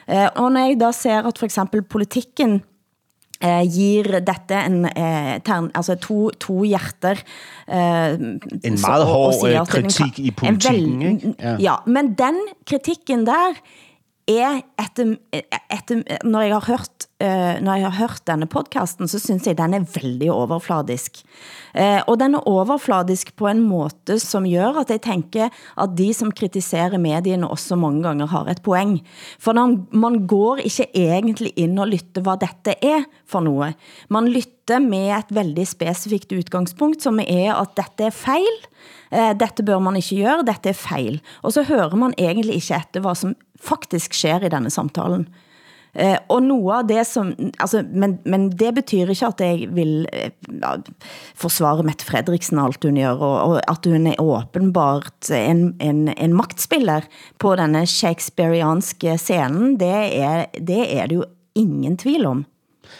[0.08, 2.62] Eh, og når jeg da ser at for eksempel politikken
[3.44, 7.20] eh, gir dette en eh, tern, altså to, to hjerter.
[7.68, 11.34] Eh, En meget hård eh, kritik i politikken, ikke?
[11.38, 11.56] Ja.
[11.60, 13.60] ja, men den kritikken der
[14.28, 15.16] er etter,
[15.72, 19.58] etter når jeg har hørt uh, når jeg har hørt denne podcasten, så synes jeg
[19.58, 21.22] den er veldig overfladisk.
[21.74, 26.12] Uh, og den er overfladisk på en måte som gør at jeg tænker at de
[26.14, 29.00] som kritiserer medierne også mange ganger har et poeng.
[29.38, 33.74] For man, man går ikke egentlig ind og lytter hvad dette er for noget.
[34.10, 38.56] Man lytter med et veldig specifikt udgangspunkt, som er at dette er fejl,
[39.12, 41.20] uh, eh, dette bør man ikke gøre, dette er fejl.
[41.42, 45.28] Og så hører man egentlig ikke etter hvad som faktisk sker i denne samtalen.
[45.98, 50.06] Uh, og noget af det som, altså, men, men det betyder ikke at jeg vil
[50.12, 50.82] uh,
[51.34, 56.34] forsvare Mette Fredriksen alt hun gør, og, og at hun er åbenbart en, en, en
[56.36, 57.00] magtspiller
[57.38, 62.44] på denne shakespearianske scenen, det er, det er det jo ingen tvil om.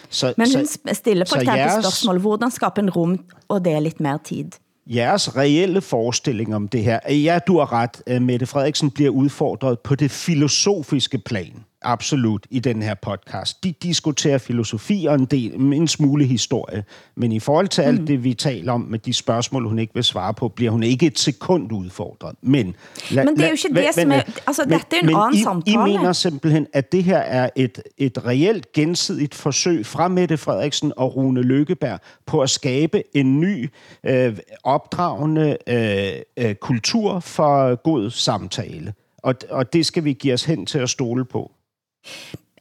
[0.09, 3.73] Så, Men hun så, stiller for eksempel jeres- spørgsmål, hvordan skabe en rum, og det
[3.73, 4.51] er lidt mere tid?
[4.89, 9.79] Jeres reelle forestilling om det her, ja, du har ret, øh, Mette Frederiksen bliver udfordret
[9.79, 11.65] på det filosofiske plan.
[11.81, 13.63] Absolut, i den her podcast.
[13.63, 16.83] De diskuterer filosofi og en, del, en smule historie.
[17.15, 20.03] Men i forhold til alt det, vi taler om med de spørgsmål, hun ikke vil
[20.03, 22.35] svare på, bliver hun ikke et sekund udfordret.
[22.41, 22.75] Men,
[23.11, 25.33] la, Men det er jo ikke det, som er- altså, dette er en men anden
[25.33, 25.77] I, I samtale.
[25.83, 31.15] mener simpelthen, at det her er et, et reelt gensidigt forsøg fra Mette Frederiksen og
[31.15, 33.69] Rune Lykkeberg på at skabe en ny,
[34.03, 38.93] øh, opdragende øh, øh, kultur for god samtale.
[39.17, 41.51] Og, og det skal vi give os hen til at stole på.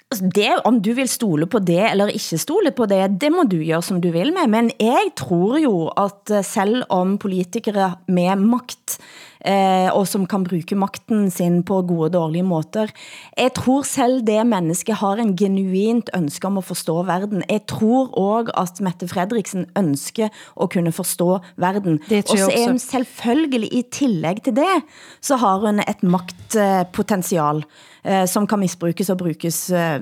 [0.09, 3.43] Altså, det, om du vil stole på det eller ikke stole på det, det må
[3.45, 4.49] du gøre som du vil med.
[4.49, 8.97] Men jeg tror jo at eh, selv om politikere med magt,
[9.45, 12.89] eh, og som kan bruge magten sin på gode og dårlige måter,
[13.37, 17.45] jeg tror selv det menneske har en genuint ønske om at forstå verden.
[17.45, 21.29] Jeg tror også at Mette Frederiksen ønsker at kunne forstå
[21.61, 22.01] verden.
[22.09, 24.73] Og så er hun selvfølgelig i tillæg til det,
[25.21, 30.01] så har hun et magtpotential, eh, Eh, som kan misbrukes og brukes eh,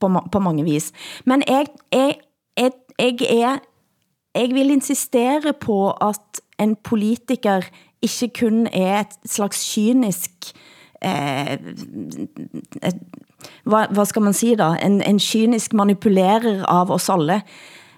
[0.00, 0.90] på, på mange vis.
[1.24, 2.14] Men jeg, jeg,
[2.56, 3.58] jeg, jeg, er,
[4.34, 7.62] jeg vil insistere på at en politiker
[8.02, 10.30] ikke kun er et slags kynisk
[11.04, 11.52] eh,
[12.82, 12.98] et,
[13.64, 14.74] hvad, hva skal man sige da?
[14.82, 17.42] En, en kynisk manipulerer av oss alle.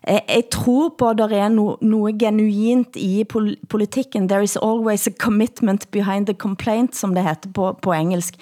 [0.07, 4.29] Jeg, tror på, at der er no, noget genuint i pol politikken.
[4.29, 8.35] There is always a commitment behind the complaint, som det heter på, på engelsk.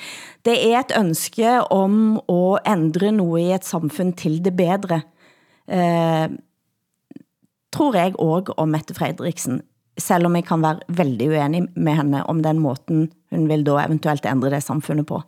[0.45, 5.03] Det er et ønske om at ændre noget i et samfund til det bedre.
[5.69, 6.31] Eh,
[7.73, 9.61] tror jeg også om Mette Frederiksen,
[9.99, 13.85] selv om jeg kan være veldig uenig med henne om den måten, hun vil da
[13.85, 15.21] eventuelt ændre det samfundet på.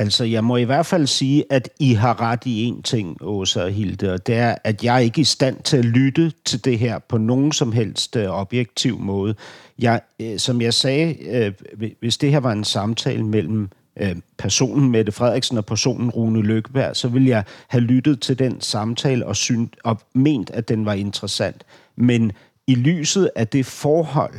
[0.00, 3.62] Altså, jeg må i hvert fald sige, at I har ret i en ting, Åsa
[3.62, 6.64] og Hilde, og det er, at jeg er ikke i stand til at lytte til
[6.64, 9.34] det her på nogen som helst øh, objektiv måde.
[9.78, 13.68] Jeg, øh, som jeg sagde, øh, hvi- hvis det her var en samtale mellem
[14.00, 18.60] øh, personen Mette Frederiksen og personen Rune Lykkeberg, så ville jeg have lyttet til den
[18.60, 21.64] samtale og, synt, og ment, at den var interessant.
[21.96, 22.32] Men
[22.66, 24.34] i lyset af det forhold,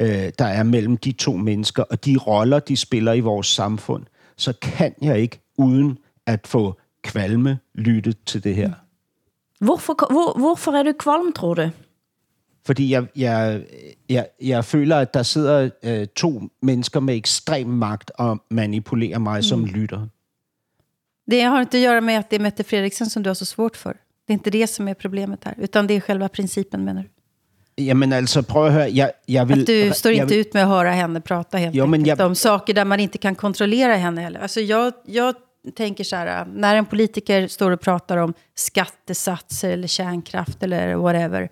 [0.00, 4.02] øh, der er mellem de to mennesker, og de roller, de spiller i vores samfund,
[4.36, 8.72] så kan jeg ikke uden at få kvalme lytte til det her.
[9.60, 11.70] Hvorfor, hvor, hvorfor er du kvalm, tror du?
[12.66, 13.62] Fordi jeg, jeg,
[14.08, 19.38] jeg, jeg føler, at der sidder øh, to mennesker med ekstrem magt og manipulerer mig
[19.38, 19.42] mm.
[19.42, 20.06] som lytter.
[21.30, 23.46] Det har inte att göra med att det är Mette Fredriksen som du har så
[23.46, 23.96] svårt för.
[24.26, 27.08] Det är inte det som är problemet här, utan det är själva principen menar du?
[27.76, 28.88] Jamen altså, prøv at høre.
[28.96, 31.86] Jeg, jeg vil, Att du står inte ut med att höra henne prata helt Jo,
[31.86, 34.40] men jag- om saker där man inte kan kontrollera henne heller.
[34.40, 35.34] Alltså jag, jag
[35.76, 41.48] tänker så här, när en politiker står och pratar om skattesatser eller kärnkraft eller whatever,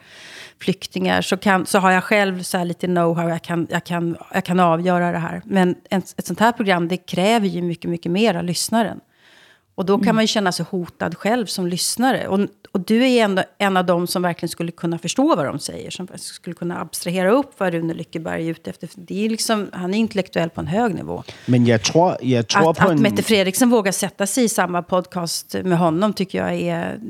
[0.60, 4.16] flyktingar, så, kan, så har jag själv så här lite know-how, jag kan, jag, kan,
[4.34, 5.42] jag kan avgöra det här.
[5.44, 9.00] Men en, ett sånt här program, det kräver ju mycket, mycket mer av lyssnaren.
[9.74, 12.28] Och då kan man ju känna sig hotad själv som lyssnare.
[12.28, 12.40] Och,
[12.72, 15.90] och du är ändå en av dem som verkligen skulle kunna förstå vad de säger.
[15.90, 18.88] Som skulle kunna abstrahera upp vad Rune Lyckeberg är ute efter.
[18.94, 21.22] Det är liksom, han är intellektuell på en hög nivå.
[21.46, 23.02] men jeg tror, jeg tror Att, på att en...
[23.02, 27.00] Mette Fredriksen vågar sätta sig i samma podcast med honom tycker jag är,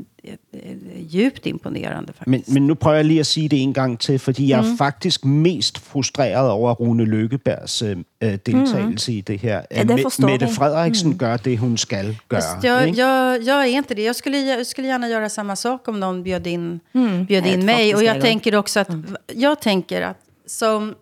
[1.13, 2.13] djupt imponerande.
[2.27, 2.55] Men, Faktiskt.
[2.55, 5.25] men nu prøver jeg lige at sige det en gang til, fordi jeg er faktisk
[5.25, 9.61] mest frustreret over Rune Lykkebergs øh, øh, deltagelse i det her.
[9.71, 10.53] Ja, det forstår Mette vi.
[10.53, 12.41] Frederiksen gør det, hun skal gøre.
[12.43, 13.01] Fast jag, ikke?
[13.01, 14.03] jag, jag är inte det.
[14.03, 16.81] Jag skulle, jag skulle gärna göra samma sak om någon bjöd in,
[17.29, 17.95] bjöd Nej, in det mig.
[17.95, 18.21] Och jag det.
[18.21, 18.89] tänker också att,
[19.35, 20.95] jag tänker att som,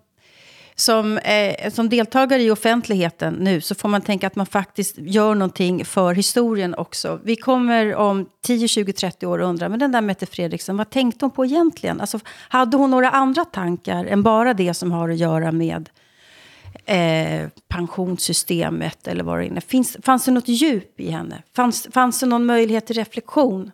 [0.81, 5.35] som, eh, som deltagare i offentligheten nu så får man tänka att man faktiskt gör
[5.35, 7.21] någonting för historien också.
[7.25, 10.91] Vi kommer om 10, 20, 30 år och undra, men den där Mette Fredriksen, vad
[10.91, 12.01] tänkte hon på egentligen?
[12.01, 15.89] Alltså, hade hon några andra tankar än bara det som har att göra med
[16.85, 19.61] eh, pensionssystemet eller vad det är.
[19.61, 21.43] Finns, fanns det något djup i henne?
[21.57, 23.71] Fanns, fanns det någon möjlighet till reflektion?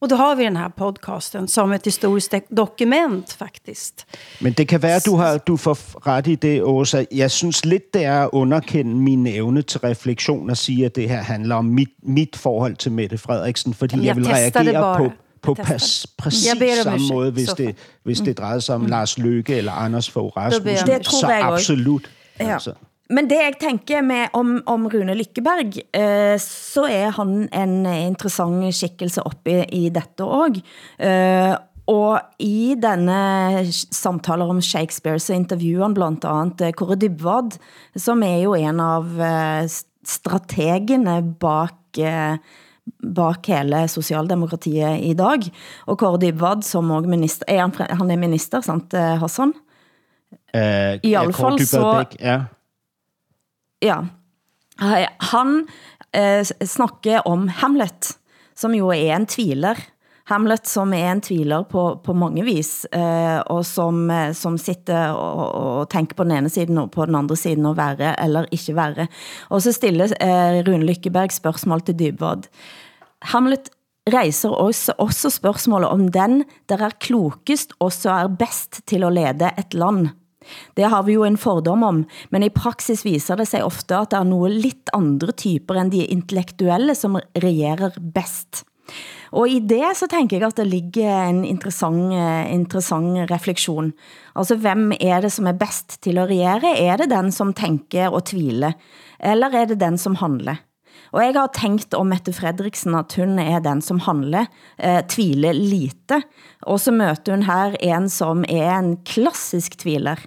[0.00, 4.06] Och då har vi den här podcasten som ett historiskt dokument faktiskt.
[4.40, 7.04] Men det kan være, at du, har, du får ret i det, Åsa.
[7.10, 11.08] Jeg synes lidt, det er at underkende min evne til refleksion og sige, at det
[11.08, 14.96] her handler om mit, mit forhold til Mette Frederiksen, fordi Jamen, jeg, jeg vil reagere
[14.96, 16.48] på, på pas, præcis
[16.82, 20.36] samme måde, hvis så det, hvis det drejede sig om Lars Løkke eller Anders Fogh
[20.36, 20.88] Rasmussen.
[20.88, 21.72] Det tror Så jeg også.
[21.72, 22.10] absolut.
[22.40, 22.52] Ja.
[22.52, 22.72] Altså.
[23.08, 28.68] Men det jeg tænker med om, om Rune Lykkeberg, eh, så er han en interessant
[28.76, 30.60] skikkelse oppe i dette også.
[31.00, 31.54] Eh,
[31.88, 37.56] og i denne samtaler om Shakespeare, så interviewer han blandt andet eh, Kåre Dybvad,
[37.96, 39.64] som er jo en av eh,
[40.08, 42.36] strategene bak, eh,
[43.16, 45.48] bak hele socialdemokratiet i dag.
[45.88, 49.56] Og Kåre Dybvad, som også minister, er han, han er minister, sant, Hassan?
[50.52, 52.04] Uh, I alle fall så...
[52.20, 52.42] Ja.
[53.84, 54.00] Ja.
[55.32, 55.66] Han
[56.12, 58.18] eh, snakker om Hamlet,
[58.58, 59.78] som jo er en tviler.
[60.28, 65.14] Hamlet, som er en tviler på, på mange vis, eh, og som, eh, som sitter
[65.16, 68.48] og, og tænker på den ene siden og på den andre siden og være eller
[68.52, 69.08] ikke være.
[69.48, 72.44] Og så stiller eh, Rune Lykkeberg spørgsmål til Dybvad.
[73.32, 73.72] Hamlet
[74.12, 79.50] rejser også, også spørgsmålet om den, der er klokest, også er best til at lede
[79.58, 80.10] et land.
[80.76, 84.10] Det har vi jo en fordom om, men i praksis viser det sig ofte, at
[84.10, 88.64] det er nogle lidt andre typer end de intellektuelle, som regerer best.
[89.36, 93.92] Og i det så tænker jeg, at det ligger en interessant, eh, interessant refleksion.
[94.36, 96.78] Altså, hvem er det, som er best til at regere?
[96.78, 98.72] Er det den, som tænker og tviler?
[99.20, 100.56] Eller er det den, som handler?
[101.12, 105.52] Og jeg har tænkt om Mette Fredriksen, at hun er den, som handler, eh, tviler
[105.52, 106.22] lite.
[106.62, 110.26] Og så møter hun her en, som er en klassisk tviler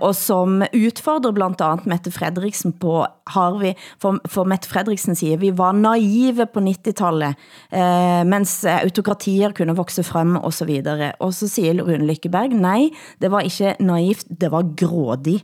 [0.00, 5.36] og som utfordrer blandt andet Mette Fredriksen på, har vi, for, for Mette Fredriksen siger,
[5.36, 7.34] vi var naive på 90-tallet,
[7.72, 11.12] eh, mens autokratier kunne vokse frem og så videre.
[11.20, 12.88] Og så siger Rune Lykkeberg, nej,
[13.22, 15.42] det var ikke naivt, det var grådig.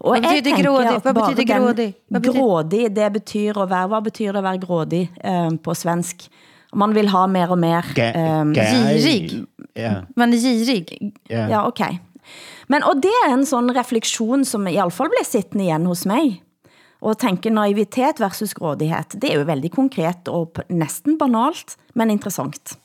[0.00, 1.00] Og hvad betyder grådig?
[1.02, 1.94] Hvad betyder grådig?
[2.08, 2.40] Hvad betyder...
[2.40, 6.28] Grådig, det betyder at være, hvad betyder det at være grådig eh, på svensk?
[6.74, 7.82] Man vil ha mer og mer.
[7.98, 9.44] Eh, girig.
[9.76, 9.94] Ja.
[10.16, 10.86] Man er girig.
[11.30, 11.46] Ja.
[11.46, 11.98] ja, okay.
[12.68, 16.06] Men, og det er en sådan refleksion, som i alle fall bliver sittende igen hos
[16.06, 16.42] mig.
[17.00, 19.16] Og tænke naivitet versus grådighed.
[19.22, 22.76] Det er jo veldig konkret og næsten banalt, men interessant.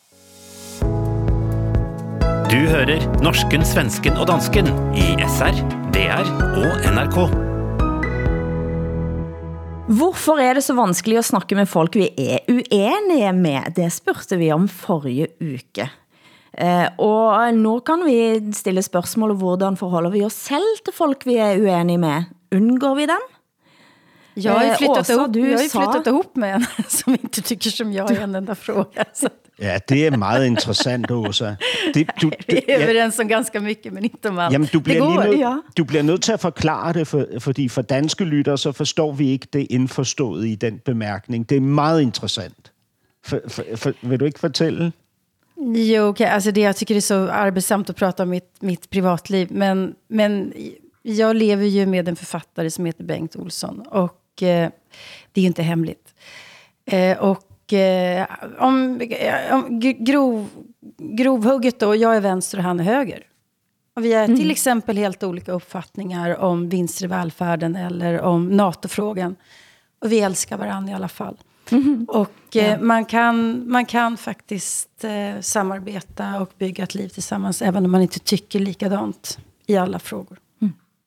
[2.45, 5.57] Du hører norsken, svensken og dansken i SR,
[5.91, 6.23] DR
[6.61, 7.17] og NRK.
[9.85, 13.75] Hvorfor er det så vanskelig at snakke med folk vi er uenige med?
[13.75, 15.89] Det spurgte vi om forrige uke.
[16.61, 21.35] Eh, og nu kan vi stille spørgsmål, hvordan forholder vi os selv til folk, vi
[21.35, 22.23] er uenige med?
[22.55, 23.21] Undgår vi dem?
[24.37, 26.55] Jag har ju Eh, flyttat, Åsa, ihop, du jag har ju sa- flyttat ihop med
[26.55, 29.03] en som inte tycker som jag i en enda fråga.
[29.13, 29.29] Så
[29.59, 31.55] Ja, det er meget interessant, Åsa.
[31.93, 34.53] Det, du, vi det, är överens om ganska mycket, men inte om allt.
[34.53, 35.23] Jamen, du det bliver, går.
[35.23, 35.57] nødt, ja.
[35.77, 39.29] du bliver nødt til at forklare det, for, fordi for danske lyttere, så forstår vi
[39.29, 41.49] ikke det indforstået i den bemærkning.
[41.49, 42.71] Det er meget interessant.
[43.25, 44.91] For, for, for, vil du ikke fortælle?
[45.57, 46.27] Jo, okay.
[46.27, 49.47] alltså det, jag tycker det är så arbetsamt att prata om mitt, mitt privatliv.
[49.51, 50.53] Men, men
[51.01, 53.81] jag lever ju med en författare som heter Bengt Olsson.
[53.81, 54.69] Och eh,
[55.31, 56.13] det är ju inte hemligt.
[56.85, 58.27] Eh, och eh,
[58.59, 59.01] om,
[59.51, 60.47] om grov,
[60.97, 63.23] grovhugget då, jag är vänster och han är höger.
[63.95, 69.35] Och vi har till exempel helt olika uppfattningar om vinster i välfärden eller om NATO-frågan.
[69.99, 71.37] Och vi älskar varandra i alla fall.
[72.07, 77.85] Och eh, man, kan, man kan faktiskt eh, samarbeta och bygga ett liv tillsammans även
[77.85, 80.39] om man inte tycker likadant i alla frågor.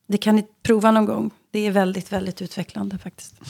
[0.08, 1.30] Det kan ni prova någon gång.
[1.50, 3.34] Det är väldigt, väldigt utvecklande faktiskt.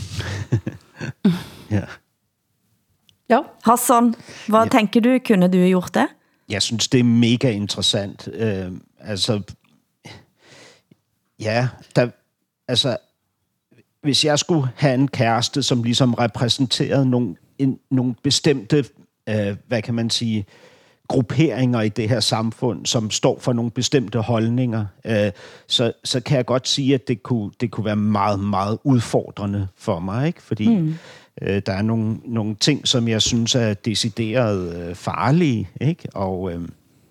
[1.69, 1.83] Ja.
[3.27, 3.45] Ja.
[3.61, 4.15] Hassan,
[4.47, 4.69] hvad ja.
[4.69, 5.21] tænker du?
[5.21, 6.07] Kunne du gjort det?
[6.49, 8.29] Jeg synes, det er mega interessant.
[8.33, 9.43] Øh, altså,
[11.39, 12.11] ja, der,
[12.69, 12.97] altså,
[14.09, 18.85] hvis jeg skulle have en kæreste, som ligesom repræsenterede nogle, en, nogle bestemte,
[19.29, 20.47] øh, hvad kan man sige,
[21.09, 25.31] grupperinger i det her samfund, som står for nogle bestemte holdninger, øh,
[25.67, 29.69] så, så kan jeg godt sige, at det kunne, det kunne være meget, meget udfordrende
[29.77, 30.43] for mig, ikke?
[30.43, 30.95] fordi mm.
[31.43, 36.09] øh, der er nogle, nogle ting, som jeg synes er decideret øh, farlige, ikke?
[36.15, 36.61] Og, øh,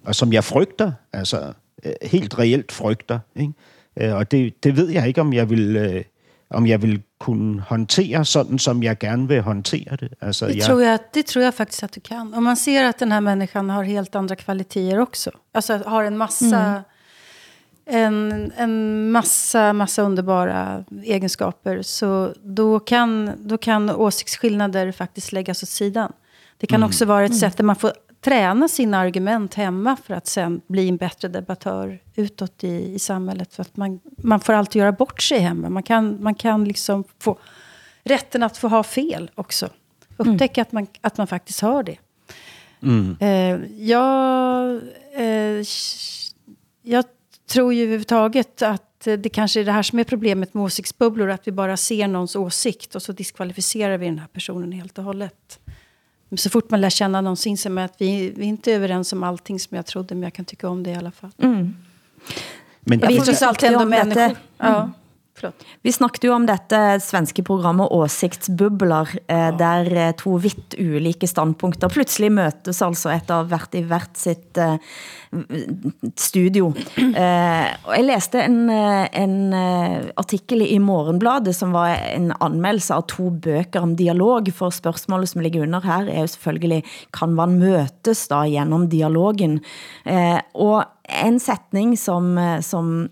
[0.05, 3.19] og som jeg frygter, altså øh, helt reelt frygter.
[3.35, 3.53] Ikke?
[3.97, 5.75] Øh, og det, det ved jeg ikke, om jeg vil...
[5.75, 6.03] Øh,
[6.49, 10.13] om jeg vil kunne håndtere sådan, som jeg gerne vil håndtere det.
[10.21, 12.33] Altså, Det, jeg, tror jag, det tror jag faktiskt att du kan.
[12.33, 15.31] Om man ser att den här människan har helt andra kvaliteter också.
[15.53, 16.83] Alltså har en massa,
[17.85, 21.81] en, en massa, massa underbara egenskaper.
[21.81, 26.11] Så då kan, då kan åsiktsskillnader faktiskt läggas åt sidan.
[26.57, 27.91] Det kan också vara ett sätt där man får
[28.22, 33.53] träna sina argument hemma för att sen bli en bättre debattör utåt i, i samhället.
[33.53, 35.70] För att man, man får alltid göra bort sig hemma.
[35.70, 37.38] Man kan, man kan liksom få
[38.03, 39.70] rätten att få ha fel också.
[40.18, 41.97] Upptäcka att, man, att man faktiskt har det.
[43.20, 44.82] Eh, jag,
[45.15, 45.63] eh,
[46.82, 47.05] jag
[47.47, 51.30] tror ju överhuvudtaget att det kanske är det här som är problemet med åsiktsbubblor.
[51.30, 55.03] Att vi bara ser någons åsikt och så diskvalificerar vi den här personen helt och
[55.03, 55.59] hållet.
[56.30, 58.73] Men så fort man lär känna någon så inser man att vi, vi är inte
[58.73, 60.15] överens om allting som jag trodde.
[60.15, 61.32] Men jag kan tycka om det i alla fall.
[61.38, 64.05] men Vi är trots allt ändå om detta.
[64.05, 64.38] människor.
[65.41, 65.51] Ja.
[65.81, 71.91] Vi snakket jo om dette svenske programmet Åsiktsbubler, eh, der eh, to vidt ulike standpunkter
[71.93, 74.77] pludselig møtes altså etter hvert i hvert sitt eh,
[76.17, 76.73] studio.
[77.17, 79.53] Eh, og jeg læste en, en
[80.19, 85.41] artikel i Morgenbladet, som var en anmeldelse av to bøger om dialog, for spørgsmålet som
[85.41, 86.81] ligger under her er jo selvfølgelig,
[87.15, 89.57] kan man møtes da gjennom dialogen?
[90.05, 90.83] Eh, og
[91.23, 93.07] en setning som, som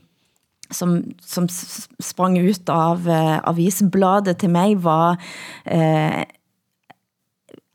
[0.74, 5.20] som, som sprang ut av uh, avisbladet til mig var
[5.70, 6.24] uh,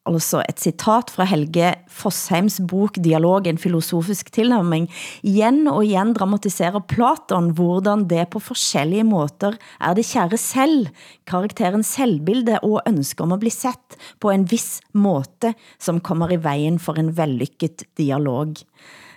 [0.09, 4.89] altså et citat fra Helge Fossheims bok Dialog, en filosofisk tilnærming.
[5.27, 10.91] Igen og igen dramatiserer Platon, hvordan det på forskellige måter er det kære selv,
[11.29, 16.41] karakteren selvbilde og ønske om at bli sett på en viss måte, som kommer i
[16.41, 18.57] vejen for en vellykket dialog.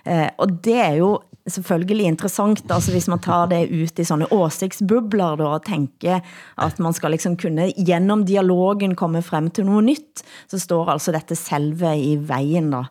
[0.04, 1.16] Uh, og det er jo
[1.48, 6.22] selvfølgelig interessant, altså hvis man tar det ut i sånne åsiktsbubler da, og tænker,
[6.58, 11.12] at man skal liksom kunne gennem dialogen komme frem til noget nyt, så står altså
[11.12, 12.84] dette selve i vejen da.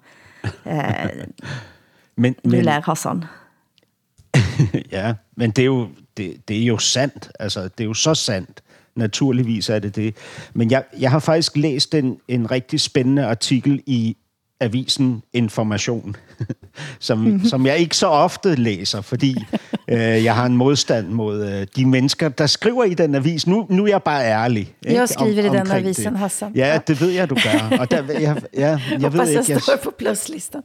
[0.66, 1.26] Eh,
[2.16, 3.24] men, du men, lærer Hassan.
[4.96, 7.30] ja, men det er jo, det, det er jo sandt.
[7.40, 8.62] Altså, det er jo så sandt.
[8.94, 10.16] Naturligvis er det det.
[10.54, 14.16] Men jeg, jeg har faktisk læst en, en rigtig spændende artikel i
[14.62, 16.16] avisen Information,
[16.98, 19.36] som, som jeg ikke så ofte læser, fordi
[19.90, 23.46] øh, jeg har en modstand mod øh, de mennesker, der skriver i den avis.
[23.46, 24.74] Nu, nu er jeg bare ærlig.
[24.86, 25.00] Ikke?
[25.00, 26.18] Jeg skriver om, i den avisen, det.
[26.18, 26.52] Hassan.
[26.54, 27.78] Ja, det ved jeg, du gør.
[27.78, 30.62] Og der, jeg, ja, jeg ved ikke, jeg på pluslistan.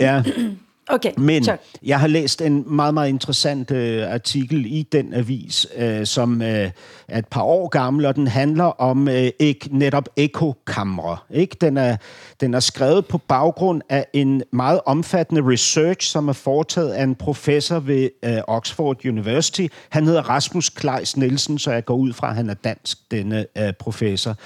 [0.00, 0.22] Ja,
[0.92, 1.56] Okay, Men sure.
[1.82, 6.70] jeg har læst en meget, meget interessant øh, artikel i den avis, øh, som øh,
[7.08, 11.16] er et par år gammel, og den handler om øh, ek, netop ekokamre.
[11.30, 11.56] Ikke?
[11.60, 11.96] Den, er,
[12.40, 17.14] den er skrevet på baggrund af en meget omfattende research, som er foretaget af en
[17.14, 19.66] professor ved øh, Oxford University.
[19.88, 23.46] Han hedder Rasmus Kleis Nielsen, så jeg går ud fra, at han er dansk, denne
[23.58, 24.36] øh, professor.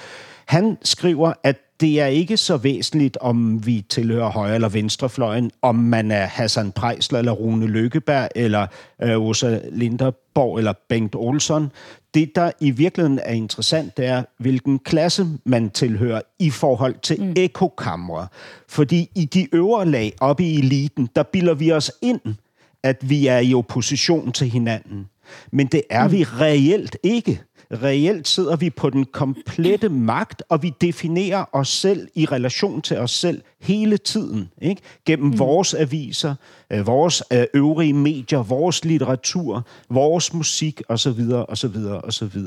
[0.45, 5.75] Han skriver, at det er ikke så væsentligt, om vi tilhører højre eller venstrefløjen, om
[5.75, 8.67] man er Hassan Prejsler eller Rune Lykkeberg eller
[9.01, 11.71] øh, Linderborg eller Bengt Olsson.
[12.13, 17.21] Det, der i virkeligheden er interessant, det er, hvilken klasse man tilhører i forhold til
[17.21, 17.33] mm.
[17.37, 18.27] ekokamre.
[18.67, 22.21] Fordi i de øvre lag oppe i eliten, der bilder vi os ind,
[22.83, 25.09] at vi er i opposition til hinanden.
[25.51, 26.11] Men det er mm.
[26.11, 27.41] vi reelt ikke.
[27.71, 32.97] Reelt sidder vi på den komplette magt, og vi definerer os selv i relation til
[32.97, 34.49] os selv hele tiden.
[34.61, 34.81] Ikke?
[35.05, 35.39] Gennem mm.
[35.39, 36.35] vores aviser,
[36.71, 41.21] øh, vores øh, øvrige medier, vores litteratur, vores musik osv.
[41.47, 41.77] osv.
[42.03, 42.39] osv.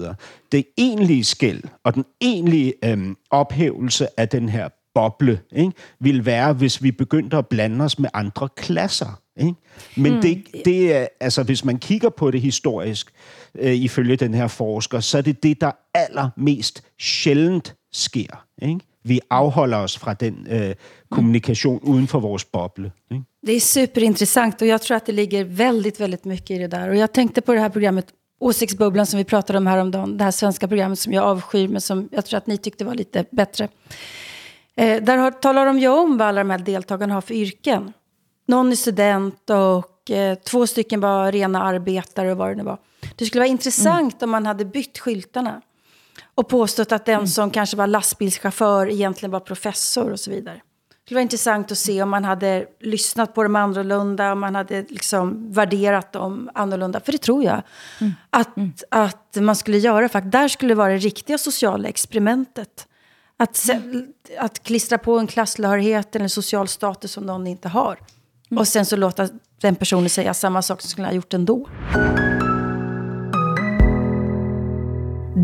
[0.52, 6.52] Det egentlige skæld og den egentlige øhm, ophævelse af den her boble ikke, vil være,
[6.52, 9.20] hvis vi begyndte at blande os med andre klasser.
[9.38, 9.54] Ikke?
[9.96, 10.22] Men mm.
[10.22, 13.10] det, det er, altså, hvis man kigger på det historisk,
[13.54, 18.44] øh, ifølge den her forsker, så er det det, der allermest sjældent sker.
[18.62, 18.80] Ikke?
[19.04, 20.74] Vi afholder os fra den øh,
[21.10, 22.92] kommunikation uden for vores boble.
[23.10, 23.24] Ikke?
[23.46, 26.88] Det är superintressant och jag tror att det ligger väldigt, väldigt mycket i det där.
[26.88, 28.06] Och jag tänkte på det här programmet
[28.40, 30.16] Åsiktsbubblan som vi pratade om häromdagen.
[30.16, 32.94] Det här svenska programmet som jag avskyr men som jag tror att ni tyckte var
[32.94, 33.68] lite bättre.
[34.76, 37.92] Eh, där har, talar de ju om vad alla de här deltagarna har för yrken.
[38.48, 42.78] Någon är student och eh, två stycken var rena arbetare och vad det nu var.
[43.16, 44.28] Det skulle vara intressant mm.
[44.28, 45.62] om man hade bytt skyltarna.
[46.34, 47.26] Och påstått att den mm.
[47.26, 50.54] som kanske var lastbilschaufför egentligen var professor och så vidare.
[50.88, 54.54] Det skulle vara intressant att se om man hade lyssnat på dem annorlunda, om man
[54.54, 57.00] hade liksom värderat dem annorlunda.
[57.00, 57.62] För det tror jag
[58.00, 58.12] mm.
[58.30, 58.72] Att, mm.
[58.90, 60.08] att man skulle göra.
[60.08, 62.86] För där skulle det vara det riktiga sociala experimentet.
[63.36, 63.80] Att, se,
[64.38, 67.98] att klistra på en klasslöjlighet eller en social status som någon inte har.
[68.50, 68.58] Mm.
[68.58, 69.28] Och sen så låta
[69.60, 71.68] den personen säga samma sak som skulle ha gjort ändå.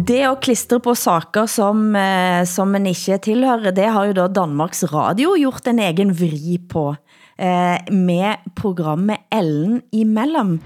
[0.07, 4.27] Det at klistre på saker, som, eh, som en ikke tilhører, det har jo da
[4.29, 6.97] Danmarks Radio gjort en egen vri på
[7.39, 10.61] eh, med programmet Ellen imellem.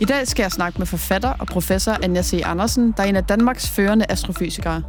[0.00, 2.42] I dag skal jeg snakke med forfatter og professor Anja C.
[2.44, 4.82] Andersen, der er en af Danmarks førende astrofysikere.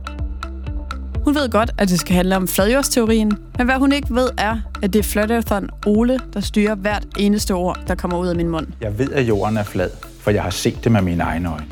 [1.26, 4.58] Hun ved godt, at det skal handle om fladjordsteorien, men hvad hun ikke ved er,
[4.84, 8.50] at det er Flat Ole, der styrer hvert eneste ord, der kommer ud af min
[8.50, 8.68] mund.
[8.82, 11.66] Jeg ved, at jorden er flad, for jeg har set det med mine egne øjne.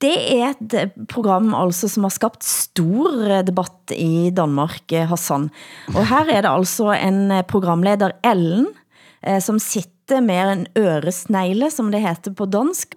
[0.00, 5.08] Det er et eh, program altså som har skabt stor eh, debatt i Danmark, eh,
[5.08, 5.50] Hassan.
[5.94, 8.66] Og her er det altså en programleder, Ellen,
[9.40, 12.94] som sitter med en øresnegle, som det heter på dansk,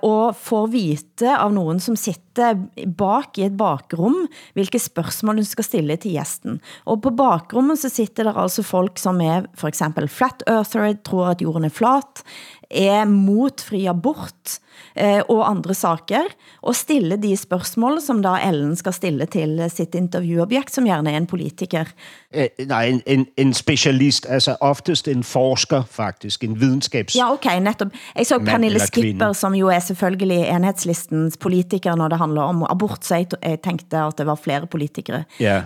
[0.00, 4.26] og får vite av nogen, som sitter sitte bak i et bakrum,
[4.56, 6.60] hvilke spørgsmål hun skal stille til gæsten.
[6.86, 11.32] Og på bakrummet så sitter der altså folk, som er for eksempel flat earther, tror
[11.32, 12.24] at jorden er flat,
[12.72, 14.58] er mot fri abort
[14.96, 16.30] eh, og andre saker,
[16.62, 21.20] og stille de spørgsmål, som da Ellen skal stille til sitt intervjuobjekt, som gerne er
[21.20, 21.90] en politiker.
[22.32, 27.16] Øh, nej, en, en, en specialist, altså oftest en forsker faktisk, en videnskabs...
[27.16, 27.92] Ja, ok, netop.
[28.16, 28.80] Jeg så Pernille.
[28.80, 33.60] Skipper, som jo er selvfølgelig enhedslistens politiker, når det handler om abort, så jeg, jeg
[33.64, 35.24] tænkte, at det var flere politikere.
[35.40, 35.62] Ja.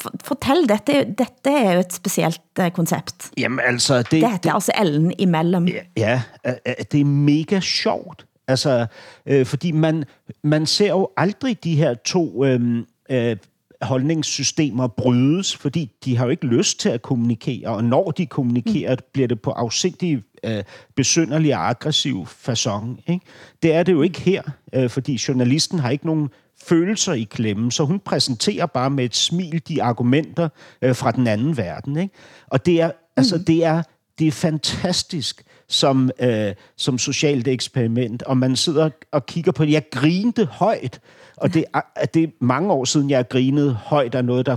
[0.00, 3.30] For, fortæl, dette, dette er jo et specielt eh, koncept.
[3.38, 5.68] Jamen altså, det, Det heter altså Ellen imellem.
[5.96, 6.52] Ja, øh,
[6.92, 8.26] det er mega sjovt.
[8.48, 8.86] Altså,
[9.26, 10.04] øh, fordi man,
[10.42, 13.36] man ser jo aldrig de her to øh, øh,
[13.82, 18.94] holdningssystemer brydes, fordi de har jo ikke lyst til at kommunikere, og når de kommunikerer,
[18.94, 19.02] mm.
[19.12, 20.64] bliver det på afsindig øh,
[20.96, 23.12] besynderlig og aggressiv façon.
[23.12, 23.26] Ikke?
[23.62, 26.28] Det er det jo ikke her, øh, fordi journalisten har ikke nogen
[26.62, 30.48] følelser i klemme, så hun præsenterer bare med et smil de argumenter
[30.82, 31.96] øh, fra den anden verden.
[31.96, 32.14] Ikke?
[32.46, 33.82] Og det er, altså, det er,
[34.18, 39.72] det er fantastisk som, øh, som socialt eksperiment, og man sidder og kigger på det.
[39.72, 41.00] Jeg grinte højt,
[41.36, 44.56] og det er, det er mange år siden, jeg grinede højt af noget, der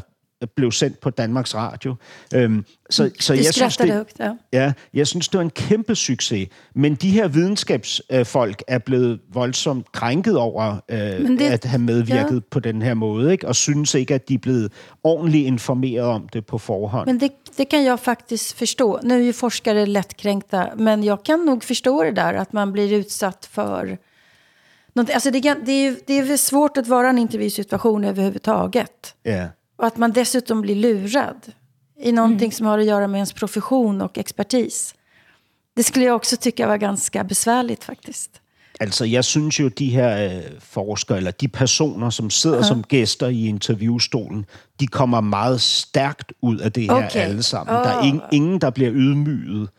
[0.56, 1.96] blev sendt på Danmarks Radio.
[2.36, 4.34] Øhm, så, så Du jeg synes, det, ja.
[4.54, 6.48] Ja, jeg synes, det var en kæmpe succes.
[6.76, 12.36] Men de her videnskabsfolk er blevet voldsomt krænket over øh, Men det- at have medvirket
[12.36, 12.40] ja.
[12.52, 13.48] på den her måde, ikke?
[13.48, 14.72] og synes ikke, at de er blevet
[15.04, 17.06] ordentligt informeret om det på forhånd.
[17.06, 19.00] Men det, det kan jag faktiskt förstå.
[19.04, 22.94] Nu är ju forskare lättkränkta, men jag kan nog förstå det där att man blir
[22.94, 23.98] utsatt för...
[24.94, 25.14] någonting.
[25.16, 29.16] Alltså det, kan- det, är, det är svårt att vara en intervjusituation överhuvudtaget.
[29.24, 29.48] Ja.
[29.82, 31.52] Och att man dessutom blir lurad
[32.02, 34.96] i någonting som har att göra med ens profession och expertis.
[35.76, 38.42] Det skulle jag också tycka var ganska besvärligt faktiskt.
[38.80, 42.68] Altså, jeg synes jo, de her øh, forskere, eller de personer, som sidder uh-huh.
[42.68, 44.46] som gæster i interviewstolen,
[44.80, 47.20] de kommer meget stærkt ud af det her Okay.
[47.20, 47.76] alle sammen.
[47.76, 48.22] Der er Åh.
[48.32, 49.70] ingen, der bliver ydmyget.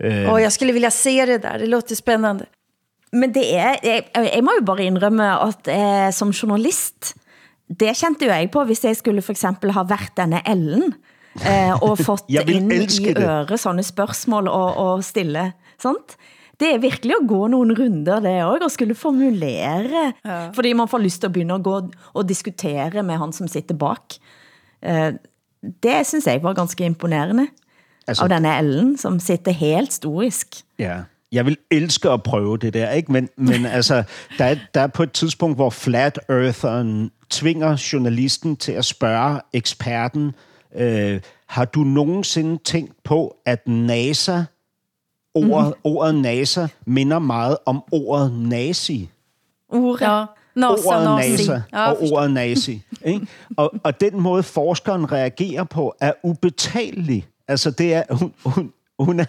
[0.00, 2.46] Øh, Och jag skulle vilja se det där, det låter spännande.
[3.12, 7.14] Men det er, jeg, jeg må jo bare indrømme, at eh, som journalist,
[7.80, 10.94] det kendte jo jeg på, hvis jeg skulle for eksempel ha været denne Ellen,
[11.46, 13.16] eh, og fått ind i det.
[13.22, 16.16] øret sånne spørgsmål og, og stille, sant?
[16.60, 20.50] Det er virkelig at gå nogle runder det også, og skulle formulere, ja.
[20.54, 21.80] fordi man får lyst til at begynde at gå
[22.14, 24.14] og diskutere med han som sitter bak.
[24.82, 25.12] Eh,
[25.82, 27.48] det synes jeg var ganske imponerende
[28.06, 30.62] Altså- av denne Ellen, som sitter helt storisk.
[30.78, 31.04] Ja.
[31.32, 33.12] Jeg vil elske at prøve det der, ikke?
[33.12, 34.02] Men, men altså,
[34.38, 39.40] der er, der er på et tidspunkt, hvor Flat Eartheren tvinger journalisten til at spørge
[39.52, 40.32] eksperten,
[40.76, 44.42] øh, har du nogensinde tænkt på, at NASA,
[45.34, 45.80] ordet, mm.
[45.84, 49.10] ordet NASA, minder meget om ordet nazi?
[49.68, 50.00] Ordet.
[50.00, 50.24] Ja,
[50.56, 51.48] NASA, ordet nazi.
[51.48, 52.82] NASA Ja, og ordet nazi.
[53.04, 53.26] Ikke?
[53.56, 57.26] Og, og den måde, forskeren reagerer på, er ubetalelig.
[57.48, 59.24] Altså, det er, hun, hun, hun, er,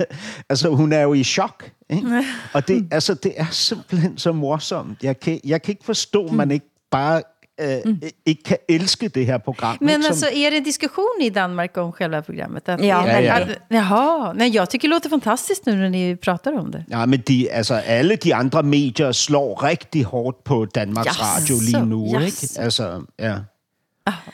[0.49, 1.71] altså, hun er jo i chok.
[1.95, 2.23] Ikke?
[2.53, 5.03] Og det, altså, det er simpelthen så morsomt.
[5.03, 7.21] Jeg kan, jeg kan ikke forstå, at man ikke bare
[7.61, 9.77] øh, ikke kan elske det her program.
[9.81, 10.07] Men ikke?
[10.07, 12.69] alltså, är det diskussion i Danmark om själva programmet?
[12.69, 13.39] Att Ja, ja, ja.
[13.39, 16.85] att- Jaha, nej, jag tycker det låter fantastiskt nu när ni pratar om det.
[16.89, 21.59] Ja, men de, altså, alle de andre medier slår rigtig hårdt på Danmarks Jaså, Radio
[21.61, 22.05] lige nu.
[22.05, 22.23] Ikke?
[22.23, 22.61] jaså.
[22.61, 23.35] Altså, ja.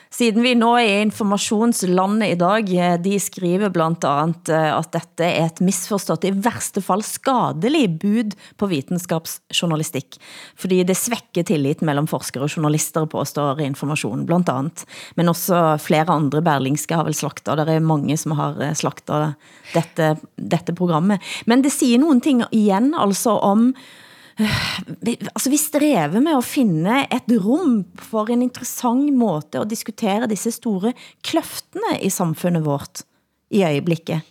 [0.10, 4.90] Siden vi nå er i informationslandet i dag, eh, de skriver blandt andet eh, at
[4.96, 10.18] dette er et misforstået, i værste fall skadelig bud på videnskabsjournalistik,
[10.58, 14.88] fordi det svækker tillit mellem forskere og journalister, på påstår information blandt andet.
[15.16, 19.38] Men også flere andre berlingske har vel slagtet, der er mange som har eh, slagtet
[19.76, 21.22] dette, dette programmet.
[21.46, 23.70] Men det siger nogle ting igen, altså om
[25.04, 30.30] vi, altså vi strever med at finde et rum for en interessant måte at diskutere
[30.32, 30.94] disse store
[31.26, 33.04] kløftene i samfundet vårt
[33.52, 34.22] i øjeblikket.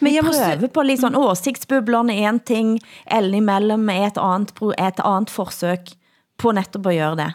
[0.00, 0.44] Men måste...
[0.44, 0.82] prøver på
[1.16, 2.78] åsigtsbublerne er en ting,
[3.10, 5.94] Ellen imellem er et andet, et andet forsøg
[6.36, 7.30] på netop at gøre det.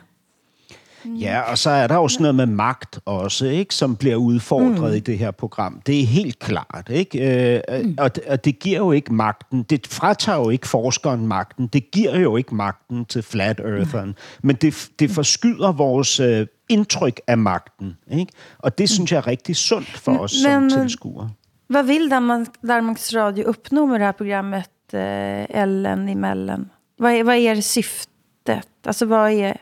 [1.06, 4.92] Ja, og så er der jo sådan noget med magt også, ikke, som bliver udfordret
[4.92, 4.98] mm.
[4.98, 5.82] i det her program.
[5.86, 7.60] Det er helt klart, ikke?
[7.70, 7.96] Øh, mm.
[7.98, 9.64] og, det, og det giver jo ikke magten.
[9.64, 11.68] Det fratager jo ikke forskeren magten.
[11.68, 14.10] Det giver jo ikke magten til Flat Eartheren.
[14.10, 14.16] Mm.
[14.44, 18.32] Men det, det forskyder vores øh, indtryk af magten, ikke?
[18.60, 21.30] Og det synes jeg er rigtig sundt for os Men- som tilskuere.
[21.70, 26.70] Vad vill Danmark, Danmarks Radio uppnå med det här programmet eh, Ellen emellan?
[27.00, 28.68] Vad är, vad är syftet?
[28.88, 29.58] Alltså vad är...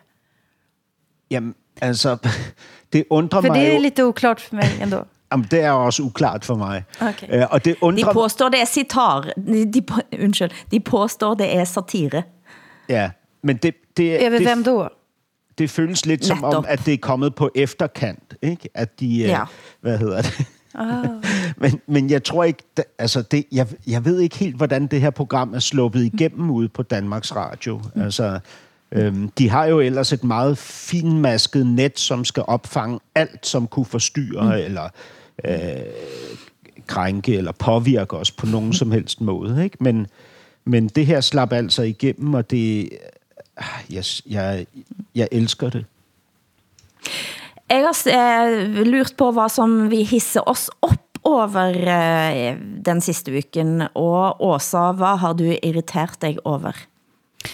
[1.33, 2.17] Jamen, altså,
[2.93, 3.75] det undrer För mig det jo...
[3.75, 5.05] är lite oklart för mig ändå.
[5.31, 6.83] Jamen, det er også uklart for mig.
[7.01, 7.27] Okay.
[7.29, 11.33] Øh, og det De undrer påstår det er citar, de, de, på- undskyld, de påstår
[11.33, 12.23] det er satire.
[12.89, 13.09] Ja,
[13.43, 14.89] Men det, det, Över det, vem då?
[15.57, 16.65] det føles lidt som om, Netop.
[16.67, 18.69] at det er kommet på efterkant, ikke?
[18.73, 19.27] At de, ja.
[19.27, 19.43] Ja.
[19.81, 20.45] hvad hedder det?
[20.75, 21.05] Ah.
[21.61, 25.01] men, men jeg tror ikke, da, altså det, jeg, jeg ved ikke helt, hvordan det
[25.01, 27.81] her program er sluppet igennem ude på Danmarks Radio.
[27.95, 28.39] Altså,
[28.93, 33.85] øhm, de har jo ellers et meget finmasket net, som skal opfange alt, som kunne
[33.85, 34.63] forstyrre mm.
[34.65, 34.89] eller
[35.45, 35.85] øh,
[36.87, 39.63] krænke eller påvirke os på nogen som helst måde.
[39.63, 39.77] Ikke?
[39.79, 40.07] Men,
[40.65, 42.89] men det her slap altså igennem, og det,
[43.57, 44.65] ah, jeg, jeg,
[45.15, 45.85] jeg elsker det.
[47.69, 53.37] Jeg har eh, lurt på hvad som vi hisser oss op over eh, den sidste
[53.37, 56.71] uken, og Åsa, hvad har du irritert dig over?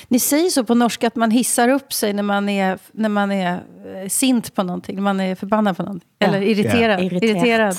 [0.08, 3.32] Ni säger så på norska att man hissar upp sig när man är, när man
[3.32, 6.10] är eh, sint på någonting, när man är förbannad på någonting.
[6.18, 6.28] Ja.
[6.28, 7.00] Eller irriterad.
[7.00, 7.04] Ja.
[7.04, 7.36] Irriterat.
[7.36, 7.76] irriterad.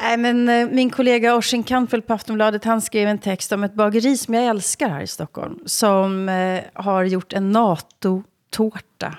[0.00, 3.74] Nej, men eh, min kollega Orsin Kampel på Aftonbladet, han skrev en text om ett
[3.74, 5.58] bageri som jag älskar här i Stockholm.
[5.66, 9.16] Som eh, har gjort en NATO-tårta.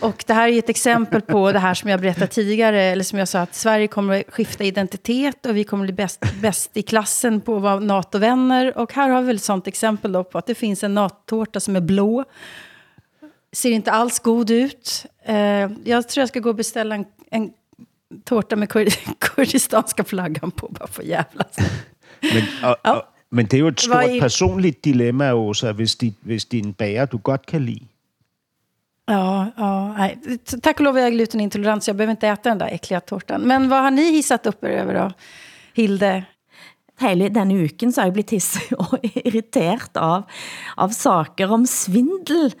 [0.00, 3.18] Och det här är ett exempel på det här som jag berättade tidigare, eller som
[3.18, 6.82] jag sa, att Sverige kommer att skifta identitet och vi kommer bli bäst, bäst i
[6.82, 8.78] klassen på att vara NATO-vänner.
[8.78, 11.60] Och här har vi väl ett sånt exempel då på att det finns en NATO-tårta
[11.60, 12.24] som är blå.
[13.52, 15.06] Ser inte alls god ut.
[15.24, 15.36] Eh,
[15.84, 17.50] jag tror jag ska gå och beställa en, en
[18.24, 18.88] tårta med kur
[19.20, 21.56] kurdistanska flaggan på, bara för jävlas.
[22.20, 22.96] Men, og, Ja.
[22.96, 26.72] og, men det er jo et stort I- personligt dilemma, Åsa, hvis, de, hvis din
[26.72, 27.86] bager, du godt kan lide.
[29.06, 30.18] Ja, ja nej.
[30.62, 33.40] Tack och lov är jag glutenintolerant så jag behöver inte äta den där äckliga tårtan.
[33.40, 35.12] Men vad har ni hissat upp er över då,
[35.74, 36.24] Hilde?
[36.98, 38.94] Hele denne uken så har jeg blitt hisset og
[39.28, 40.22] irritert av,
[40.80, 42.54] av saker om svindel.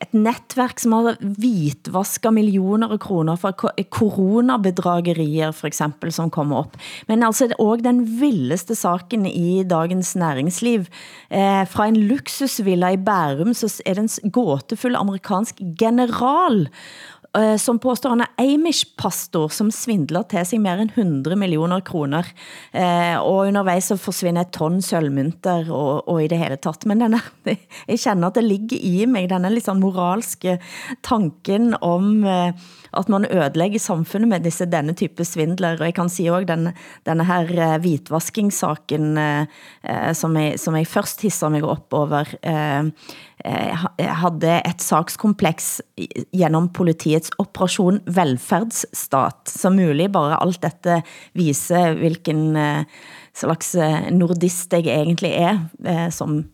[0.00, 3.52] Et netværk som har hvitvasket millioner af kroner for
[3.92, 6.78] coronabedragerier, for eksempel, som kommer op.
[7.08, 10.88] Men altså det er også den vildeste saken i dagens næringsliv.
[11.30, 16.68] Eh, fra en luksusvilla i Bærum, så er det en gåtefull amerikansk general,
[17.38, 22.28] eh, som påstår han er Amish-pastor, som svindler til sig mere end 100 millioner kroner.
[22.72, 26.86] Eh, og undervejs så forsvinder et ton sølvmynter og, og i det hele tatt.
[26.90, 27.22] Men denne,
[27.90, 30.58] jeg kender at det ligger i mig, denne liksom moralske
[31.06, 35.78] tanken om eh, at man ødelægger samfundet med disse, denne type svindler.
[35.78, 36.70] Og jeg kan sige også, den,
[37.06, 39.46] denne her eh, hvitvaskingssaken, eh,
[39.84, 42.90] eh som, jeg, som jeg først hisser mig op over, eh,
[43.44, 45.82] eh havde eh, et sakskompleks
[46.32, 51.02] gennem politiets operation velfærdsstat, som mulig bare alt dette
[51.34, 52.84] viser, hvilken eh,
[53.34, 53.76] slags
[54.10, 56.44] nordist jeg egentlig er, eh, som,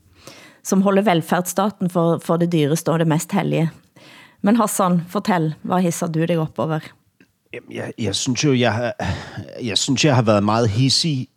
[0.63, 3.71] som holder velfærdsstaten for, for det dyreste og det mest hellige.
[4.47, 6.79] Men Hassan, fortæl, hvad hisser du dig op over?
[7.55, 8.95] Jamen, jeg, jeg synes jo, jeg, har-
[9.63, 11.29] jeg synes, jeg har været meget hissig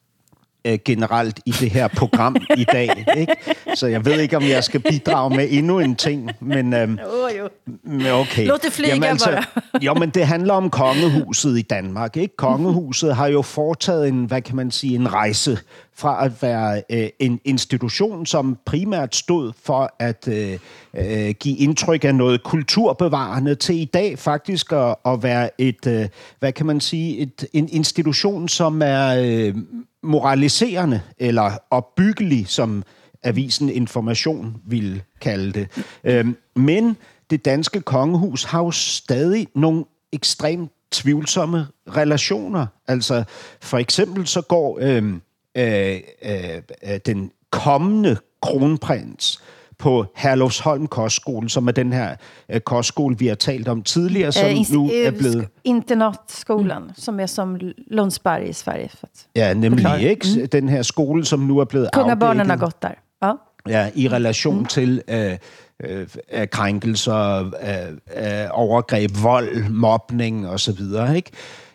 [0.66, 3.06] øh, generelt i det her program i dag.
[3.18, 3.36] Ikke?
[3.76, 7.38] Så jeg ved ikke, om jeg skal bidrage med endnu en ting, men, øhm, Oh,
[7.40, 7.50] jo.
[7.84, 8.48] men okay.
[8.48, 9.44] Låt det flyga bare.
[9.82, 12.18] jo, men det handler om kongehuset i Danmark.
[12.18, 12.36] Ikke?
[12.36, 15.58] Kongehuset har jo foretaget en, hvad kan man sige, en rejse
[15.96, 20.60] fra at være øh, en institution, som primært stod for at øh,
[20.94, 26.08] øh, give indtryk af noget kulturbevarende, til i dag faktisk at, at være et, øh,
[26.40, 29.56] hvad kan man sige, et, en institution, som er øh,
[30.04, 32.84] moraliserende eller opbyggelig, som
[33.24, 35.68] avisen Information ville kalde det.
[36.04, 36.98] Øhm, men
[37.30, 42.68] det danske kongehus har jo stadig nogle ekstremt tvivlsomme relationer.
[42.88, 43.24] Altså,
[43.62, 45.22] for eksempel så går øhm,
[45.58, 49.42] øh, øh, øh, den kommende kronprins
[49.80, 52.16] på Herlufsholm Kostskole, som er den her
[52.50, 55.44] øh, kostskole, vi har talt om tidligere, som ins- nu er eh, blevet...
[55.44, 57.58] sk- Internatskolan, som är som
[57.92, 58.90] Lundsberg i Sverige.
[59.36, 60.04] Ja, nemlig, Forklare.
[60.04, 60.46] ikke?
[60.46, 62.96] Den her skole, som nu er blevet kungabarnen har gått där.
[63.24, 63.34] Ja.
[63.70, 64.66] ja, i relation mm.
[64.66, 65.38] til øh,
[65.84, 70.80] øh, øh, krænkelser, øh, øh, overgreb, vold, mobning osv.
[71.16, 71.32] Ikke?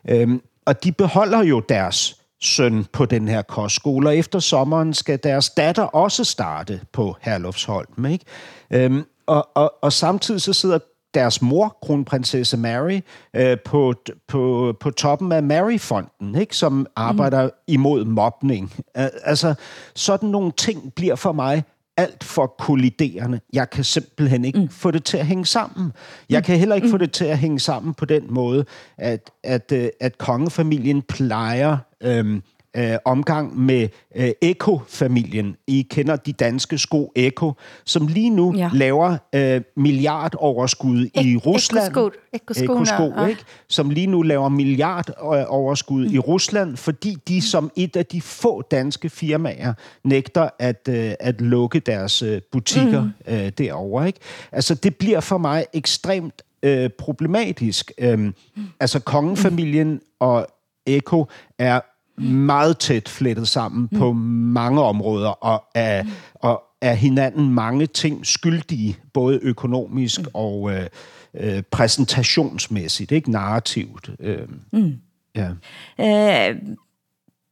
[0.09, 5.19] Øhm, og de beholder jo deres søn på den her kostskole, og efter sommeren skal
[5.23, 8.07] deres datter også starte på Herlufsholm.
[8.07, 8.25] Ikke?
[8.71, 10.79] Øhm, og, og, og samtidig så sidder
[11.15, 13.01] deres mor, kronprinsesse Mary,
[13.37, 13.95] øh, på,
[14.29, 16.57] på, på toppen af Mary-fonden, ikke?
[16.57, 18.73] som arbejder imod mobning.
[18.95, 19.55] Altså,
[19.95, 21.63] sådan nogle ting bliver for mig
[21.97, 23.41] alt for kolliderende.
[23.53, 24.69] Jeg kan simpelthen ikke mm.
[24.69, 25.93] få det til at hænge sammen.
[26.31, 26.91] Jeg kan heller ikke mm.
[26.91, 28.65] få det til at hænge sammen på den måde,
[28.99, 32.43] at, at, øh, at kongefamilien plejer øhm,
[32.77, 35.57] øh, omgang med øh, Eko-familien.
[35.67, 37.53] I kender de danske sko Eko,
[37.85, 38.71] som lige nu ja.
[38.73, 42.13] laver øh, milliardoverskud i Rusland.
[42.33, 43.27] Ekosko, Ekosko, ja.
[43.27, 43.45] ikke?
[43.69, 46.15] Som lige nu laver milliardoverskud mm.
[46.15, 49.73] i Rusland, fordi de som et af de få danske firmaer
[50.05, 53.35] nægter at, øh, at lukke deres øh, butikker mm.
[53.35, 54.07] øh, derovre.
[54.07, 54.19] Ikke?
[54.53, 57.93] Altså, det bliver for mig ekstremt øh, problematisk.
[57.99, 58.35] Øhm,
[58.81, 60.47] altså, kongefamilien og
[60.87, 61.27] Eko
[61.59, 61.81] er
[62.19, 63.99] meget tæt flettet sammen mm.
[63.99, 66.11] på mange områder, og er, mm.
[66.35, 70.27] og er hinanden mange ting skyldige, både økonomisk mm.
[70.35, 70.87] og øh,
[71.35, 74.11] øh, præsentationsmæssigt, ikke narrativt.
[74.21, 74.95] Øh, Mm.
[75.37, 75.49] ja.
[75.99, 76.57] Eh,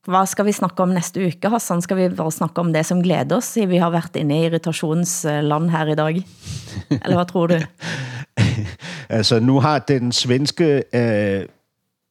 [0.06, 1.82] hvad skal vi snakke om næste uke, Hassan?
[1.82, 3.58] Skal vi bare snakke om det, som glæder os?
[3.68, 6.26] Vi har været inde i irritationsland her i dag.
[7.04, 7.54] Eller hvad tror du?
[9.18, 11.46] altså, nu har den svenske øh,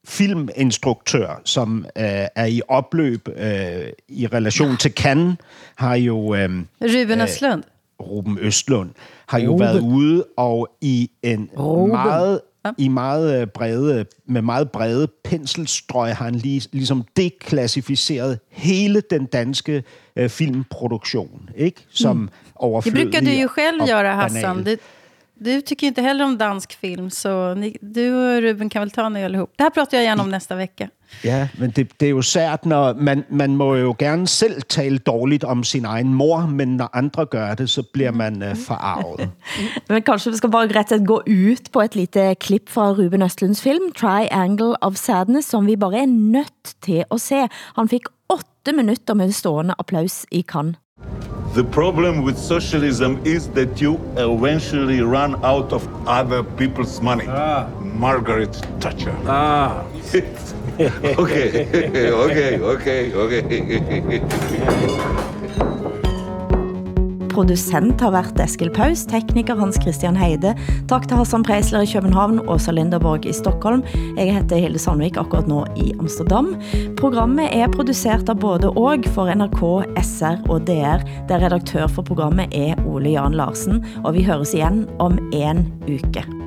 [0.08, 2.04] filminstruktør, som øh,
[2.36, 5.36] er i opløb øh, i relation til Cannes,
[5.76, 6.36] har jo...
[6.36, 6.50] Øh,
[6.82, 7.62] Ruben Östlund.
[8.02, 8.90] Ruben Østlund
[9.28, 9.60] har jo Ruben.
[9.68, 11.92] været ude og i en Ruben.
[11.92, 12.72] meget Ja.
[12.78, 19.26] i meget øh, brede, med meget brede penselstrøg har han lige, ligesom deklassificeret hele den
[19.26, 19.84] danske
[20.16, 21.86] øh, filmproduktion, ikke?
[21.90, 22.28] Som Mm.
[22.28, 24.16] Det overflødig brukar du ju själv göra, banal.
[24.22, 24.64] Hassan.
[24.64, 24.76] Du,
[25.46, 28.92] du tycker ju inte heller om dansk film, så ni, du och Ruben kan väl
[28.92, 29.54] ta en öl ihop.
[29.58, 30.90] Det här pratar jag gärna om næsta vecka.
[31.24, 34.98] Ja, men det, det er jo sært, når man, man må jo gerne selv tale
[34.98, 39.30] dårligt om sin egen mor, men når andre gør det, så bliver man øh, forarvet.
[39.90, 42.92] Men kanskje vi skal bare rett og slett gå ut på et lite klip fra
[42.92, 47.48] Ruben Østlunds film, Triangle of Sadness, som vi bare er nødt til at se.
[47.76, 50.81] Han fik 8 minutter med stående applaus i Cannes.
[51.54, 57.26] The problem with socialism is that you eventually run out of other people's money.
[57.82, 59.14] Margaret Thatcher.
[59.26, 59.84] Ah.
[60.80, 64.22] okay, okay, okay, okay.
[67.32, 70.54] Producent har været Eskil Paus, tekniker Hans Christian Heide.
[70.90, 73.84] Tak til Hassan Preisler i København, Åsa Linderborg i Stockholm.
[74.18, 76.56] Jeg heter Hilde Sandvik akkurat nu i Amsterdam.
[77.00, 79.64] Programmet er produceret av både og for NRK,
[80.04, 84.86] SR og DR, der redaktør for programmet er Ole Jan Larsen, og vi høres igen
[85.00, 86.41] om en uke.